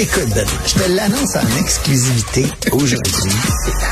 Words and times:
Écoute, 0.00 0.28
Benoît, 0.30 0.44
je 0.66 0.74
te 0.82 0.90
l'annonce 0.92 1.36
en 1.36 1.60
exclusivité 1.60 2.46
aujourd'hui. 2.72 3.32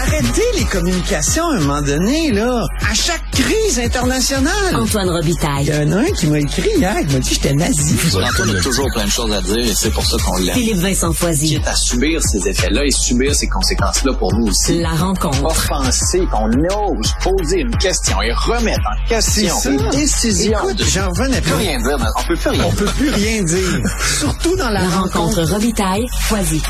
Arrêtez 0.06 0.42
les 0.56 0.64
communications 0.64 1.46
à 1.50 1.56
un 1.56 1.60
moment 1.60 1.82
donné, 1.82 2.32
là. 2.32 2.64
À 2.90 2.94
chaque 2.94 3.30
crise 3.32 3.78
internationale. 3.78 4.74
Antoine 4.74 5.10
Robitaille. 5.10 5.66
Il 5.66 5.74
y 5.74 5.76
en 5.86 5.92
a 5.92 5.96
un 6.00 6.04
qui 6.06 6.26
m'a 6.28 6.38
écrit 6.38 6.70
hier, 6.78 6.96
qui 7.06 7.12
m'a 7.12 7.18
dit 7.20 7.28
que 7.28 7.34
j'étais 7.34 7.52
nazi. 7.52 7.94
Antoine 8.14 8.56
a 8.56 8.60
toujours 8.62 8.86
plein 8.94 9.04
de 9.04 9.10
choses 9.10 9.32
à 9.34 9.42
dire 9.42 9.58
et 9.58 9.74
c'est 9.74 9.90
pour 9.90 10.06
ça 10.06 10.16
qu'on 10.24 10.38
l'aime. 10.38 10.54
Philippe 10.54 10.78
Vincent 10.78 11.12
Foisy. 11.12 11.56
Quitte 11.56 11.68
à 11.68 11.76
subir 11.76 12.22
ces 12.22 12.48
effets-là 12.48 12.84
et 12.86 12.90
subir 12.90 13.34
ces 13.34 13.46
conséquences-là 13.48 14.14
pour 14.14 14.32
nous 14.34 14.46
aussi. 14.46 14.80
La 14.80 14.90
rencontre. 14.94 15.42
Pas 15.42 15.54
penser 15.68 16.22
qu'on 16.32 16.48
ose 16.48 17.12
poser 17.22 17.60
une 17.60 17.76
question 17.76 18.22
et 18.22 18.32
remettre 18.32 18.80
en 18.80 19.08
question 19.08 19.54
les 19.66 19.96
décisions. 19.98 20.58
Écoute, 20.64 20.76
de- 20.78 20.84
j'en 20.84 21.10
revenais 21.10 21.38
On 21.38 21.42
peut 21.42 21.50
pas. 21.50 21.56
rien 21.58 21.78
dire, 21.78 21.98
mais 21.98 22.06
on 22.16 22.22
peut 22.22 22.36
plus 22.36 22.48
rien 22.50 22.64
On 22.66 22.72
peut 22.72 22.84
plus 22.96 23.10
rien 23.10 23.42
dire. 23.42 23.82
Surtout 24.20 24.56
dans 24.56 24.70
la, 24.70 24.82
La 24.82 24.88
rencontre 24.88 25.42
Robitaille. 25.42 25.97
Foisy. 26.22 26.62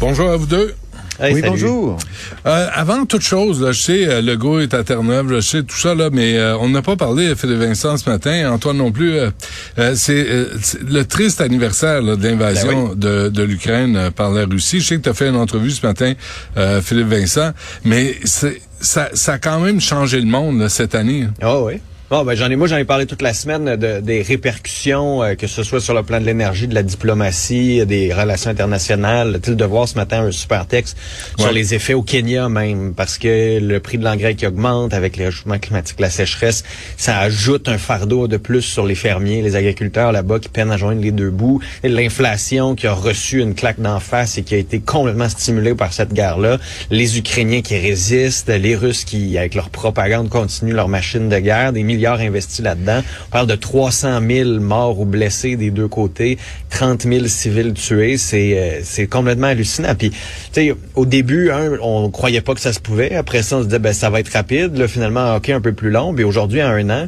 Bonjour 0.00 0.30
à 0.30 0.36
vous 0.36 0.46
deux. 0.46 0.74
oui, 1.22 1.42
bonjour. 1.42 1.98
Euh, 2.46 2.66
avant 2.72 3.04
toute 3.04 3.20
chose, 3.20 3.60
là, 3.60 3.72
je 3.72 3.80
sais, 3.82 4.08
euh, 4.08 4.22
Legault 4.22 4.60
est 4.60 4.72
à 4.72 4.82
Terre-Neuve, 4.82 5.34
je 5.34 5.40
sais 5.40 5.62
tout 5.62 5.76
ça, 5.76 5.94
là, 5.94 6.08
mais 6.10 6.38
euh, 6.38 6.56
on 6.56 6.70
n'a 6.70 6.80
pas 6.80 6.96
parlé 6.96 7.28
de 7.28 7.34
Philippe 7.34 7.58
Vincent 7.58 7.98
ce 7.98 8.08
matin, 8.08 8.50
Antoine 8.50 8.78
non 8.78 8.90
plus. 8.90 9.12
euh, 9.18 9.30
euh, 9.78 9.92
c'est 9.96 10.26
euh, 10.26 10.46
le 10.88 11.02
triste 11.04 11.42
anniversaire 11.42 12.00
là, 12.00 12.16
de 12.16 12.26
l'invasion 12.26 12.94
de, 12.94 13.28
de 13.28 13.42
l'Ukraine 13.42 13.96
euh, 13.96 14.10
par 14.10 14.30
la 14.30 14.46
Russie. 14.46 14.80
Je 14.80 14.86
sais 14.86 14.96
que 14.96 15.02
tu 15.02 15.08
as 15.10 15.14
fait 15.14 15.28
une 15.28 15.36
entrevue 15.36 15.70
ce 15.70 15.84
matin, 15.86 16.14
euh, 16.56 16.80
Philippe 16.80 17.08
Vincent, 17.08 17.50
mais 17.84 18.16
c'est 18.24 18.62
ça, 18.80 19.10
ça 19.12 19.34
a 19.34 19.38
quand 19.38 19.60
même 19.60 19.78
changé 19.80 20.18
le 20.20 20.26
monde 20.26 20.58
là, 20.60 20.70
cette 20.70 20.94
année. 20.94 21.28
Ah 21.42 21.60
oui. 21.60 21.74
Bon, 22.10 22.24
ben 22.24 22.34
j'en 22.34 22.50
ai 22.50 22.56
moi 22.56 22.66
j'en 22.66 22.76
ai 22.76 22.84
parlé 22.84 23.06
toute 23.06 23.22
la 23.22 23.32
semaine 23.32 23.76
de, 23.76 24.00
des 24.00 24.22
répercussions, 24.22 25.22
euh, 25.22 25.34
que 25.36 25.46
ce 25.46 25.62
soit 25.62 25.80
sur 25.80 25.94
le 25.94 26.02
plan 26.02 26.20
de 26.20 26.26
l'énergie, 26.26 26.66
de 26.66 26.74
la 26.74 26.82
diplomatie, 26.82 27.86
des 27.86 28.12
relations 28.12 28.50
internationales. 28.50 29.34
Tu 29.34 29.44
sais, 29.44 29.50
le 29.50 29.56
devoir 29.56 29.86
ce 29.86 29.94
matin 29.94 30.24
un 30.24 30.32
super 30.32 30.66
texte 30.66 30.96
sur 31.38 31.52
les 31.52 31.72
effets 31.72 31.94
au 31.94 32.02
Kenya 32.02 32.48
même, 32.48 32.94
parce 32.96 33.16
que 33.16 33.60
le 33.60 33.78
prix 33.78 33.96
de 33.96 34.02
l'engrais 34.02 34.34
qui 34.34 34.44
augmente 34.44 34.92
avec 34.92 35.16
les 35.18 35.26
réchauffements 35.26 35.60
climatiques, 35.60 36.00
la 36.00 36.10
sécheresse, 36.10 36.64
ça 36.96 37.16
ajoute 37.20 37.68
un 37.68 37.78
fardeau 37.78 38.26
de 38.26 38.38
plus 38.38 38.62
sur 38.62 38.84
les 38.84 38.96
fermiers, 38.96 39.40
les 39.40 39.54
agriculteurs 39.54 40.10
là-bas 40.10 40.40
qui 40.40 40.48
peinent 40.48 40.72
à 40.72 40.76
joindre 40.76 41.02
les 41.02 41.12
deux 41.12 41.30
bouts. 41.30 41.60
L'inflation 41.84 42.74
qui 42.74 42.88
a 42.88 42.92
reçu 42.92 43.40
une 43.40 43.54
claque 43.54 43.80
d'en 43.80 44.00
face 44.00 44.36
et 44.36 44.42
qui 44.42 44.56
a 44.56 44.58
été 44.58 44.80
complètement 44.80 45.28
stimulée 45.28 45.76
par 45.76 45.92
cette 45.92 46.12
guerre-là. 46.12 46.58
Les 46.90 47.18
Ukrainiens 47.18 47.62
qui 47.62 47.78
résistent, 47.78 48.48
les 48.48 48.74
Russes 48.74 49.04
qui, 49.04 49.38
avec 49.38 49.54
leur 49.54 49.70
propagande, 49.70 50.28
continuent 50.28 50.74
leur 50.74 50.88
machine 50.88 51.28
de 51.28 51.38
guerre, 51.38 51.72
des 51.72 51.84
milliards 52.00 52.18
là-dedans. 52.62 53.02
On 53.28 53.30
parle 53.30 53.46
de 53.46 53.54
300 53.54 54.20
000 54.26 54.60
morts 54.60 54.98
ou 54.98 55.04
blessés 55.04 55.56
des 55.56 55.70
deux 55.70 55.88
côtés, 55.88 56.38
30 56.70 57.02
000 57.02 57.26
civils 57.26 57.74
tués. 57.74 58.16
C'est 58.16 58.58
euh, 58.58 58.80
c'est 58.82 59.06
complètement 59.06 59.48
hallucinant. 59.48 59.94
Puis, 59.94 60.10
tu 60.10 60.16
sais, 60.52 60.74
au 60.94 61.06
début, 61.06 61.50
hein, 61.50 61.72
on 61.82 62.10
croyait 62.10 62.40
pas 62.40 62.54
que 62.54 62.60
ça 62.60 62.72
se 62.72 62.80
pouvait. 62.80 63.14
Après 63.14 63.42
ça, 63.42 63.56
on 63.56 63.60
se 63.60 63.64
disait, 63.66 63.78
ben 63.78 63.92
ça 63.92 64.10
va 64.10 64.20
être 64.20 64.32
rapide. 64.32 64.76
Là, 64.76 64.88
finalement, 64.88 65.36
ok, 65.36 65.50
un 65.50 65.60
peu 65.60 65.72
plus 65.72 65.90
long. 65.90 66.14
Puis 66.14 66.24
aujourd'hui, 66.24 66.60
à 66.60 66.70
un 66.70 66.88
an, 66.90 67.06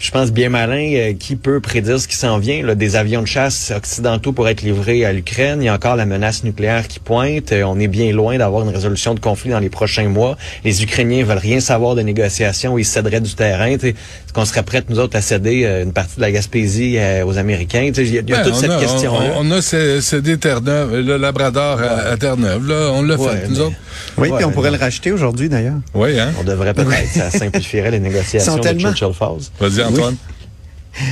je 0.00 0.10
pense 0.10 0.32
bien 0.32 0.48
malin 0.48 0.92
euh, 0.94 1.12
qui 1.12 1.36
peut 1.36 1.60
prédire 1.60 2.00
ce 2.00 2.08
qui 2.08 2.16
s'en 2.16 2.38
vient. 2.38 2.64
Là, 2.64 2.74
des 2.74 2.96
avions 2.96 3.20
de 3.20 3.26
chasse 3.26 3.70
occidentaux 3.76 4.32
pour 4.32 4.48
être 4.48 4.62
livrés 4.62 5.04
à 5.04 5.12
l'Ukraine. 5.12 5.62
Il 5.62 5.66
y 5.66 5.68
a 5.68 5.74
encore 5.74 5.94
la 5.94 6.06
menace 6.06 6.42
nucléaire 6.42 6.88
qui 6.88 6.98
pointe. 7.00 7.52
Euh, 7.52 7.62
on 7.64 7.78
est 7.78 7.86
bien 7.86 8.10
loin 8.12 8.38
d'avoir 8.38 8.62
une 8.66 8.74
résolution 8.74 9.14
de 9.14 9.20
conflit 9.20 9.50
dans 9.50 9.58
les 9.60 9.68
prochains 9.68 10.08
mois. 10.08 10.38
Les 10.64 10.82
Ukrainiens 10.82 11.22
veulent 11.24 11.36
rien 11.38 11.60
savoir 11.60 11.94
de 11.94 12.00
négociations. 12.02 12.78
Ils 12.78 12.84
céderaient 12.84 13.20
du 13.20 13.34
terrain. 13.34 13.74
tu 13.74 13.80
sais. 13.80 13.88
Est-ce 13.90 14.32
qu'on 14.32 14.44
serait 14.46 14.62
prêts, 14.62 14.82
nous 14.88 14.98
autres, 14.98 15.16
à 15.16 15.20
céder 15.20 15.64
euh, 15.66 15.82
une 15.84 15.92
partie 15.92 16.16
de 16.16 16.22
la 16.22 16.32
Gaspésie 16.32 16.96
euh, 16.98 17.24
aux 17.26 17.36
Américains? 17.36 17.90
Tu 17.92 18.06
sais, 18.06 18.08
Il 18.08 18.14
y 18.14 18.18
a, 18.18 18.22
y 18.22 18.32
a 18.32 18.36
Ben, 18.38 18.42
toute 18.44 18.54
on 18.54 18.56
cette 18.56 18.70
a, 18.70 18.78
question 18.80 19.12
On, 19.36 19.46
on 19.46 19.50
a 19.50 19.60
cé- 19.60 20.00
cédé 20.00 20.38
Terre-Neuve, 20.38 20.96
le 21.00 21.16
Labrador 21.18 21.78
à, 21.80 22.10
à 22.12 22.16
Terre-Neuve, 22.16 22.66
là, 22.66 22.90
on 22.94 23.02
l'a 23.02 23.16
Ouais, 23.16 23.32
fait, 23.36 23.48
nous 23.48 23.60
autres. 23.60 23.76
Oui, 24.16 24.28
Ouais, 24.30 24.36
puis 24.36 24.44
on 24.44 24.48
mais 24.48 24.54
pourrait 24.54 24.70
le 24.70 24.78
racheter 24.78 25.12
aujourd'hui, 25.12 25.48
d'ailleurs. 25.50 25.74
Oui, 25.94 26.18
hein? 26.18 26.30
On 26.40 26.44
devrait 26.44 26.72
peut-être. 26.72 27.06
Ça 27.12 27.30
simplifierait 27.38 27.90
les 27.90 28.00
négociations 28.00 28.56
Ils 28.56 28.62
sont 28.64 28.72
de 28.74 28.78
Churchill 28.80 29.12
Falls. 29.12 29.50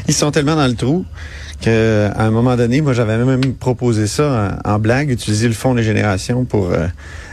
Ils 0.09 0.15
sont 0.15 0.31
tellement 0.31 0.57
dans 0.57 0.67
le 0.67 0.75
trou 0.75 1.05
que 1.61 2.09
à 2.15 2.25
un 2.25 2.31
moment 2.31 2.57
donné, 2.57 2.81
moi 2.81 2.93
j'avais 2.93 3.17
même 3.19 3.55
proposé 3.55 4.07
ça 4.07 4.61
en, 4.65 4.75
en 4.75 4.79
blague, 4.79 5.11
utiliser 5.11 5.49
le 5.49 5.55
fonds 5.55 5.75
des 5.75 5.83
générations 5.83 6.45
pour 6.45 6.71
euh, 6.71 6.87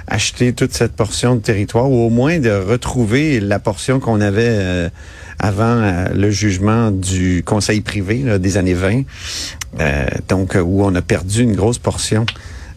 acheter 0.08 0.54
toute 0.54 0.74
cette 0.74 0.94
portion 0.94 1.36
de 1.36 1.42
territoire 1.42 1.90
ou 1.90 2.06
au 2.06 2.10
moins 2.10 2.40
de 2.40 2.50
retrouver 2.50 3.40
la 3.40 3.60
portion 3.60 4.00
qu'on 4.00 4.22
avait 4.22 4.48
euh, 4.48 4.90
avant 5.40 5.64
euh, 5.64 6.08
le 6.14 6.32
jugement 6.32 6.92
du 6.92 7.44
conseil 7.46 7.82
privé 7.82 8.20
là, 8.20 8.40
des 8.40 8.58
années 8.58 8.74
20. 8.74 9.04
Euh, 9.80 10.06
donc 10.30 10.56
où 10.56 10.84
on 10.84 10.96
a 10.96 11.02
perdu 11.02 11.44
une 11.44 11.56
grosse 11.56 11.80
portion 11.80 12.26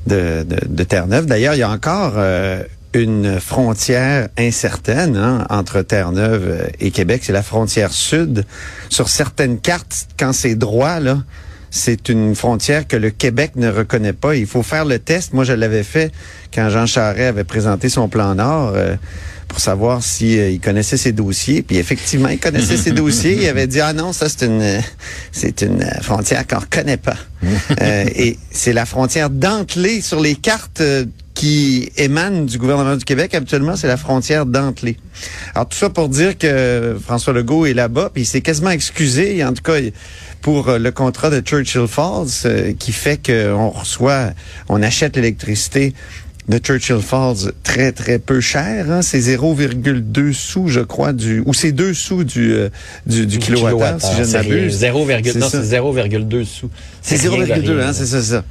de, 0.07 0.45
de, 0.45 0.57
de 0.67 0.85
Terre-Neuve. 0.85 1.27
D'ailleurs, 1.27 1.55
il 1.55 1.59
y 1.59 1.63
a 1.63 1.71
encore 1.71 2.15
une 2.95 3.41
frontière 3.41 4.29
incertaine 4.39 5.17
hein, 5.17 5.47
entre 5.51 5.83
Terre-Neuve 5.83 6.71
et 6.81 6.91
Québec. 6.91 7.23
C'est 7.25 7.33
la 7.33 7.43
frontière 7.43 7.93
sud. 7.93 8.45
Sur 8.89 9.09
certaines 9.09 9.59
cartes, 9.59 10.09
quand 10.19 10.33
c'est 10.33 10.55
droit, 10.55 11.01
là, 11.01 11.23
c'est 11.71 12.09
une 12.09 12.35
frontière 12.35 12.87
que 12.87 12.97
le 12.97 13.11
Québec 13.11 13.53
ne 13.57 13.69
reconnaît 13.71 14.15
pas. 14.15 14.35
Il 14.37 14.47
faut 14.47 14.63
faire 14.63 14.85
le 14.85 14.99
test. 14.99 15.35
Moi, 15.35 15.45
je 15.45 15.53
l'avais 15.53 15.83
fait 15.83 16.13
quand 16.53 16.71
Jean 16.71 16.87
Charest 16.87 17.29
avait 17.29 17.45
présenté 17.45 17.89
son 17.89 18.09
plan 18.09 18.35
Nord. 18.35 18.73
euh, 18.75 18.97
pour 19.49 19.61
savoir 19.61 20.03
si 20.03 20.39
euh, 20.39 20.51
il 20.51 20.61
connaissait 20.61 20.99
ses 20.99 21.13
dossiers. 21.13 21.63
Puis 21.63 21.79
effectivement, 21.79 22.29
il 22.29 22.39
connaissait 22.39 22.77
ses 22.77 22.91
dossiers. 22.93 23.35
Il 23.41 23.49
avait 23.49 23.67
dit 23.67 23.81
ah 23.81 23.95
non, 23.95 24.13
ça 24.13 24.29
c'est 24.29 24.47
une 24.47 24.81
c'est 25.33 25.63
une 25.63 25.83
frontière 26.03 26.47
qu'on 26.47 26.59
reconnaît 26.59 26.99
pas. 26.99 27.17
Euh, 27.81 28.05
et 28.17 28.37
c'est 28.51 28.73
la 28.73 28.85
frontière 28.85 29.31
dentelée 29.31 30.01
sur 30.01 30.21
les 30.21 30.35
cartes 30.35 30.83
qui 31.39 31.93
émanent 31.97 32.47
du 32.47 32.59
gouvernement 32.59 32.97
du 32.97 33.05
Québec. 33.05 33.33
Habituellement, 33.33 33.77
c'est 33.77 33.87
la 33.87 33.97
frontière 33.97 34.45
dentelée. 34.45 34.97
Alors 35.55 35.69
tout 35.69 35.79
ça 35.79 35.89
pour 35.89 36.09
dire 36.09 36.37
que 36.37 36.99
François 37.01 37.33
Legault 37.33 37.65
est 37.65 37.75
là-bas, 37.75 38.11
puis 38.13 38.25
il 38.25 38.27
s'est 38.27 38.41
quasiment 38.41 38.71
excusé, 38.71 39.45
en 39.45 39.53
tout 39.53 39.63
cas 39.63 39.79
pour 40.43 40.69
euh, 40.69 40.79
le 40.79 40.91
contrat 40.91 41.31
de 41.31 41.39
Churchill 41.39 41.87
Falls, 41.87 42.27
euh, 42.45 42.73
qui 42.73 42.91
fait 42.91 43.25
qu'on 43.25 43.69
reçoit, 43.69 44.31
on 44.69 44.83
achète 44.83 45.15
l'électricité 45.15 45.95
de 46.49 46.59
Churchill 46.59 47.01
Falls 47.01 47.53
très 47.63 47.93
très 47.93 48.19
peu 48.19 48.41
cher. 48.41 48.91
Hein? 48.91 49.03
C'est 49.03 49.21
0,2 49.21 50.33
sous, 50.33 50.69
je 50.69 50.81
crois, 50.81 51.13
du 51.13 51.43
ou 51.45 51.53
c'est 51.53 51.73
2 51.73 51.93
sous 51.95 52.25
du 52.25 52.53
euh, 52.55 52.69
du, 53.07 53.27
du 53.27 53.39
kilowattheure, 53.39 54.01
si 54.01 54.17
je 54.17 54.23
ne 54.23 54.33
m'abuse. 54.33 54.79
0, 54.79 55.07
C'est 55.25 55.37
non, 55.37 55.49
ça. 55.49 55.63
c'est 55.63 55.77
0,2 55.79 56.45
sous. 56.45 56.71
C'est 57.03 57.17
rien 57.17 57.39
de 57.39 57.45
0,2, 57.63 57.77
rien. 57.77 57.89
hein, 57.89 57.93
c'est 57.93 58.07
ça, 58.07 58.23
ça. 58.23 58.45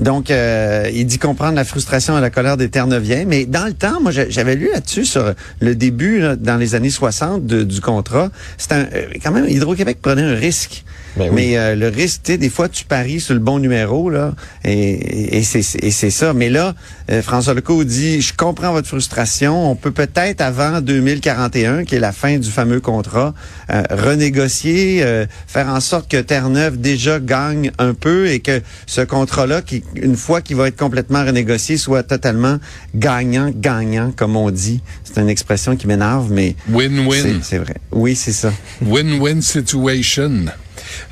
Donc, 0.00 0.30
euh, 0.30 0.90
il 0.92 1.06
dit 1.06 1.18
comprendre 1.18 1.54
la 1.54 1.64
frustration 1.64 2.16
et 2.18 2.20
la 2.20 2.30
colère 2.30 2.56
des 2.56 2.68
Terre-Neuviens. 2.68 3.24
Mais 3.26 3.44
dans 3.46 3.64
le 3.66 3.72
temps, 3.72 4.00
moi, 4.00 4.12
j'a- 4.12 4.28
j'avais 4.28 4.54
lu 4.54 4.68
là-dessus 4.72 5.04
sur 5.04 5.32
le 5.60 5.74
début, 5.74 6.20
là, 6.20 6.36
dans 6.36 6.56
les 6.56 6.74
années 6.74 6.90
60 6.90 7.46
de- 7.46 7.62
du 7.64 7.80
contrat. 7.80 8.30
C'est 8.58 8.72
un, 8.72 8.80
euh, 8.94 9.06
quand 9.22 9.32
même, 9.32 9.48
Hydro-Québec 9.48 9.98
prenait 10.02 10.22
un 10.22 10.34
risque. 10.34 10.84
Ben 11.18 11.28
oui. 11.30 11.34
Mais 11.34 11.58
euh, 11.58 11.74
le 11.74 11.88
risque, 11.88 12.22
tu 12.24 12.32
sais, 12.32 12.38
des 12.38 12.48
fois, 12.48 12.68
tu 12.68 12.84
paries 12.84 13.20
sur 13.20 13.34
le 13.34 13.40
bon 13.40 13.58
numéro, 13.58 14.08
là, 14.08 14.34
et, 14.64 15.38
et 15.38 15.42
c'est 15.42 16.10
ça. 16.10 16.32
Mais 16.32 16.48
là, 16.48 16.74
euh, 17.10 17.22
François 17.22 17.54
Legault 17.54 17.84
dit, 17.84 18.20
je 18.20 18.34
comprends 18.34 18.72
votre 18.72 18.88
frustration. 18.88 19.70
On 19.70 19.74
peut 19.74 19.90
peut-être, 19.90 20.40
avant 20.40 20.80
2041, 20.80 21.84
qui 21.84 21.94
est 21.94 22.00
la 22.00 22.12
fin 22.12 22.38
du 22.38 22.50
fameux 22.50 22.80
contrat, 22.80 23.34
euh, 23.70 23.82
renégocier, 23.90 25.02
euh, 25.02 25.26
faire 25.46 25.68
en 25.68 25.80
sorte 25.80 26.10
que 26.10 26.18
Terre-Neuve 26.18 26.78
déjà 26.78 27.18
gagne 27.18 27.72
un 27.78 27.94
peu 27.94 28.28
et 28.28 28.40
que 28.40 28.60
ce 28.86 29.00
contrat-là, 29.00 29.62
qui, 29.62 29.82
une 29.96 30.16
fois 30.16 30.40
qu'il 30.40 30.56
va 30.56 30.68
être 30.68 30.76
complètement 30.76 31.24
renégocié, 31.24 31.78
soit 31.78 32.02
totalement 32.02 32.58
gagnant-gagnant, 32.94 34.12
comme 34.14 34.36
on 34.36 34.50
dit. 34.50 34.82
C'est 35.04 35.20
une 35.20 35.28
expression 35.28 35.76
qui 35.76 35.86
m'énerve, 35.86 36.30
mais 36.30 36.56
Win-win. 36.70 37.40
c'est 37.42 37.58
vrai. 37.58 37.76
Oui, 37.90 38.14
c'est 38.14 38.32
ça. 38.32 38.52
Win-win 38.84 39.40
situation. 39.40 40.46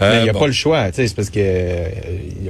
Euh, 0.03 0.17
il 0.21 0.23
n'y 0.25 0.29
a 0.29 0.33
bon. 0.33 0.41
pas 0.41 0.47
le 0.47 0.53
choix, 0.53 0.87
tu 0.91 0.97
sais, 0.97 1.07
c'est 1.09 1.15
parce 1.17 1.31
que 1.31 1.39
euh, 1.41 1.89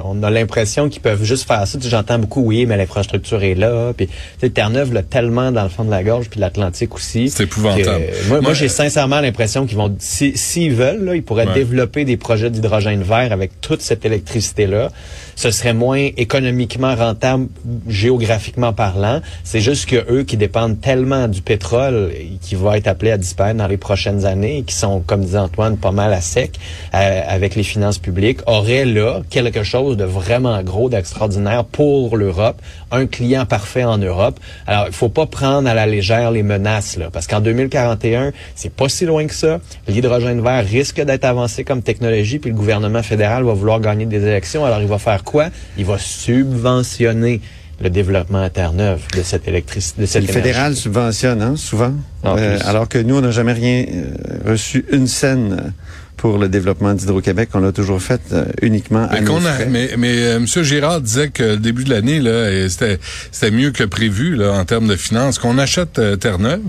on 0.04 0.22
a 0.22 0.30
l'impression 0.30 0.88
qu'ils 0.88 1.02
peuvent 1.02 1.22
juste 1.24 1.46
faire 1.46 1.66
ça. 1.66 1.78
J'entends 1.80 2.18
beaucoup, 2.18 2.42
oui, 2.42 2.66
mais 2.66 2.76
l'infrastructure 2.76 3.42
est 3.42 3.54
là. 3.54 3.92
Puis, 3.96 4.08
Terre-Neuve 4.52 4.92
l'a 4.92 5.02
tellement 5.02 5.52
dans 5.52 5.62
le 5.62 5.68
fond 5.68 5.84
de 5.84 5.90
la 5.90 6.02
gorge, 6.02 6.28
puis 6.30 6.40
l'Atlantique 6.40 6.94
aussi. 6.94 7.30
C'est 7.30 7.44
épouvantable. 7.44 7.84
que, 8.28 8.40
moi, 8.40 8.54
j'ai 8.54 8.68
sincèrement 8.68 9.20
l'impression 9.20 9.66
qu'ils 9.66 9.76
vont, 9.76 9.94
si- 9.98 10.36
s'ils 10.36 10.74
veulent, 10.74 11.04
là, 11.04 11.14
ils 11.14 11.22
pourraient 11.22 11.46
Ouais. 11.46 11.54
développer 11.54 12.04
des 12.04 12.16
projets 12.16 12.50
d'hydrogène 12.50 13.02
vert 13.02 13.32
avec 13.32 13.60
toute 13.60 13.82
cette 13.82 14.04
électricité-là. 14.04 14.90
Ce 15.34 15.50
serait 15.50 15.74
moins 15.74 16.08
économiquement 16.16 16.94
rentable, 16.94 17.48
géographiquement 17.88 18.72
parlant. 18.72 19.20
C'est 19.44 19.60
juste 19.60 19.86
que 19.88 19.96
eux 20.10 20.22
qui 20.24 20.36
dépendent 20.36 20.80
tellement 20.80 21.28
du 21.28 21.42
pétrole, 21.42 22.10
et 22.14 22.38
qui 22.40 22.54
va 22.54 22.76
être 22.78 22.86
appelé 22.86 23.10
à 23.10 23.18
disparaître 23.18 23.58
dans 23.58 23.66
les 23.66 23.76
prochaines 23.76 24.24
années, 24.24 24.58
et 24.58 24.62
qui 24.62 24.74
sont, 24.74 25.00
comme 25.00 25.22
disait 25.22 25.38
Antoine, 25.38 25.76
pas 25.76 25.92
mal 25.92 26.12
à 26.12 26.20
sec, 26.20 26.52
euh, 26.94 27.20
avec 27.26 27.54
les 27.54 27.62
finances 27.62 27.98
publiques, 27.98 28.40
aurait 28.46 28.84
là 28.84 29.22
quelque 29.30 29.62
chose 29.62 29.96
de 29.96 30.04
vraiment 30.04 30.62
gros, 30.62 30.88
d'extraordinaire 30.88 31.64
pour 31.64 32.16
l'Europe, 32.16 32.60
un 32.90 33.06
client 33.06 33.46
parfait 33.46 33.84
en 33.84 33.98
Europe. 33.98 34.38
Alors, 34.66 34.84
il 34.86 34.92
faut 34.92 35.08
pas 35.08 35.26
prendre 35.26 35.68
à 35.68 35.74
la 35.74 35.86
légère 35.86 36.30
les 36.30 36.42
menaces, 36.42 36.96
là, 36.96 37.10
parce 37.12 37.26
qu'en 37.26 37.40
2041, 37.40 38.32
c'est 38.54 38.72
pas 38.72 38.88
si 38.88 39.06
loin 39.06 39.26
que 39.26 39.34
ça. 39.34 39.60
L'hydrogène 39.88 40.40
vert 40.42 40.64
risque 40.64 41.00
d'être 41.00 41.24
avancé 41.24 41.64
comme 41.64 41.82
technologie, 41.82 42.38
puis 42.38 42.50
le 42.50 42.56
gouvernement 42.56 43.02
fédéral 43.02 43.44
va 43.44 43.52
vouloir 43.52 43.80
gagner 43.80 44.06
des 44.06 44.22
élections. 44.24 44.64
Alors, 44.64 44.80
il 44.80 44.88
va 44.88 44.98
faire 44.98 45.24
quoi? 45.24 45.48
Il 45.76 45.84
va 45.84 45.98
subventionner 45.98 47.40
le 47.82 47.90
développement 47.90 48.42
à 48.42 48.48
Terre-Neuve 48.48 49.02
de 49.14 49.22
cette 49.22 49.46
électricité, 49.48 50.00
de 50.00 50.06
cette 50.06 50.22
Le 50.22 50.30
énergie. 50.30 50.48
fédéral 50.48 50.74
subventionne, 50.74 51.42
hein, 51.42 51.56
souvent. 51.56 51.92
En 52.22 52.36
Euh, 52.38 52.58
alors 52.64 52.88
que 52.88 52.98
nous, 52.98 53.16
on 53.18 53.20
n'a 53.20 53.30
jamais 53.30 53.52
rien 53.52 53.84
euh, 53.86 54.50
reçu 54.50 54.86
une 54.90 55.06
scène 55.06 55.74
pour 56.16 56.38
le 56.38 56.48
développement 56.48 56.94
d'Hydro-Québec. 56.94 57.50
On 57.54 57.60
l'a 57.60 57.72
toujours 57.72 58.00
fait 58.00 58.20
euh, 58.32 58.44
uniquement 58.62 59.04
à 59.08 59.14
Mais, 59.14 59.20
nos 59.20 59.46
a- 59.46 59.64
mais, 59.68 59.90
mais 59.98 60.16
euh, 60.18 60.36
M. 60.36 60.46
Girard 60.46 61.00
disait 61.00 61.28
que 61.28 61.42
le 61.42 61.56
début 61.58 61.84
de 61.84 61.90
l'année, 61.90 62.20
là, 62.20 62.68
c'était, 62.68 62.98
c'était 63.30 63.50
mieux 63.50 63.70
que 63.70 63.84
prévu 63.84 64.34
là, 64.36 64.52
en 64.52 64.64
termes 64.64 64.88
de 64.88 64.96
finances. 64.96 65.38
Qu'on 65.38 65.58
achète 65.58 65.98
euh, 65.98 66.16
Terre-Neuve, 66.16 66.60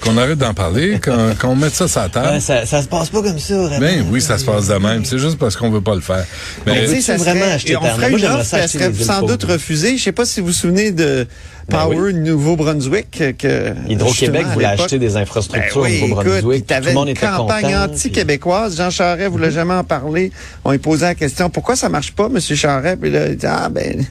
qu'on 0.00 0.16
arrête 0.18 0.38
d'en 0.38 0.54
parler, 0.54 0.98
qu'on, 1.02 1.34
qu'on 1.40 1.56
mette 1.56 1.74
ça 1.74 1.88
sur 1.88 2.00
la 2.00 2.08
table. 2.08 2.28
Ah, 2.32 2.40
ça, 2.40 2.66
ça 2.66 2.82
se 2.82 2.88
passe 2.88 3.08
pas 3.10 3.22
comme 3.22 3.38
ça, 3.38 3.56
vraiment. 3.56 3.80
Ben 3.80 4.04
oui, 4.10 4.20
ça 4.20 4.38
se 4.38 4.44
passe 4.44 4.68
de 4.68 4.74
même. 4.74 5.04
C'est 5.04 5.18
juste 5.18 5.38
parce 5.38 5.56
qu'on 5.56 5.70
veut 5.70 5.80
pas 5.80 5.94
le 5.94 6.00
faire. 6.00 6.24
Mais 6.66 6.72
Mais, 6.72 6.80
tu 6.80 6.86
sais, 6.86 6.92
veux-tu 6.92 7.02
ça 7.02 7.16
vraiment 7.16 7.40
serait- 7.40 7.52
acheter 7.52 7.72
et 7.72 7.76
on 7.76 7.82
ferait 7.82 8.10
une 8.12 8.24
offre, 8.26 8.44
ça 8.44 8.68
serait 8.68 8.92
sans 8.94 9.22
doute 9.22 9.44
refusée. 9.44 9.96
Je 9.98 10.02
sais 10.04 10.12
pas 10.12 10.24
si 10.24 10.40
vous 10.40 10.46
vous 10.48 10.52
souvenez 10.52 10.90
de 10.92 11.26
Ben 11.68 11.78
Power 11.78 12.12
Nouveau-Brunswick. 12.12 13.10
que- 13.10 13.30
que 13.32 13.72
Hydro-Québec 13.88 14.46
voulait 14.52 14.66
acheter 14.66 14.98
des 15.00 15.08
Ben 15.08 15.16
infrastructures 15.22 15.80
oui, 15.82 15.98
au 16.02 16.08
Nouveau-Brunswick. 16.08 16.38
écoute, 16.38 16.66
puis 16.68 16.76
Tout 16.82 16.86
le 16.88 16.94
monde 16.94 17.08
une 17.08 17.16
était 17.16 17.26
campagne 17.26 17.64
content. 17.64 17.82
anti-québécoise. 17.84 18.76
Jean 18.76 18.90
Charest 18.90 19.30
voulait 19.30 19.50
jamais 19.50 19.74
en 19.74 19.82
parler. 19.84 20.30
On 20.64 20.70
lui 20.72 20.78
posait 20.78 21.06
la 21.06 21.14
question, 21.16 21.50
pourquoi 21.50 21.74
ça 21.74 21.88
marche 21.88 22.12
pas, 22.12 22.28
Monsieur 22.28 22.54
Charest? 22.54 23.00
Puis 23.00 23.10
là, 23.10 23.26
il 23.28 23.36
dit, 23.36 23.46
ah 23.46 23.68
ben, 23.68 24.04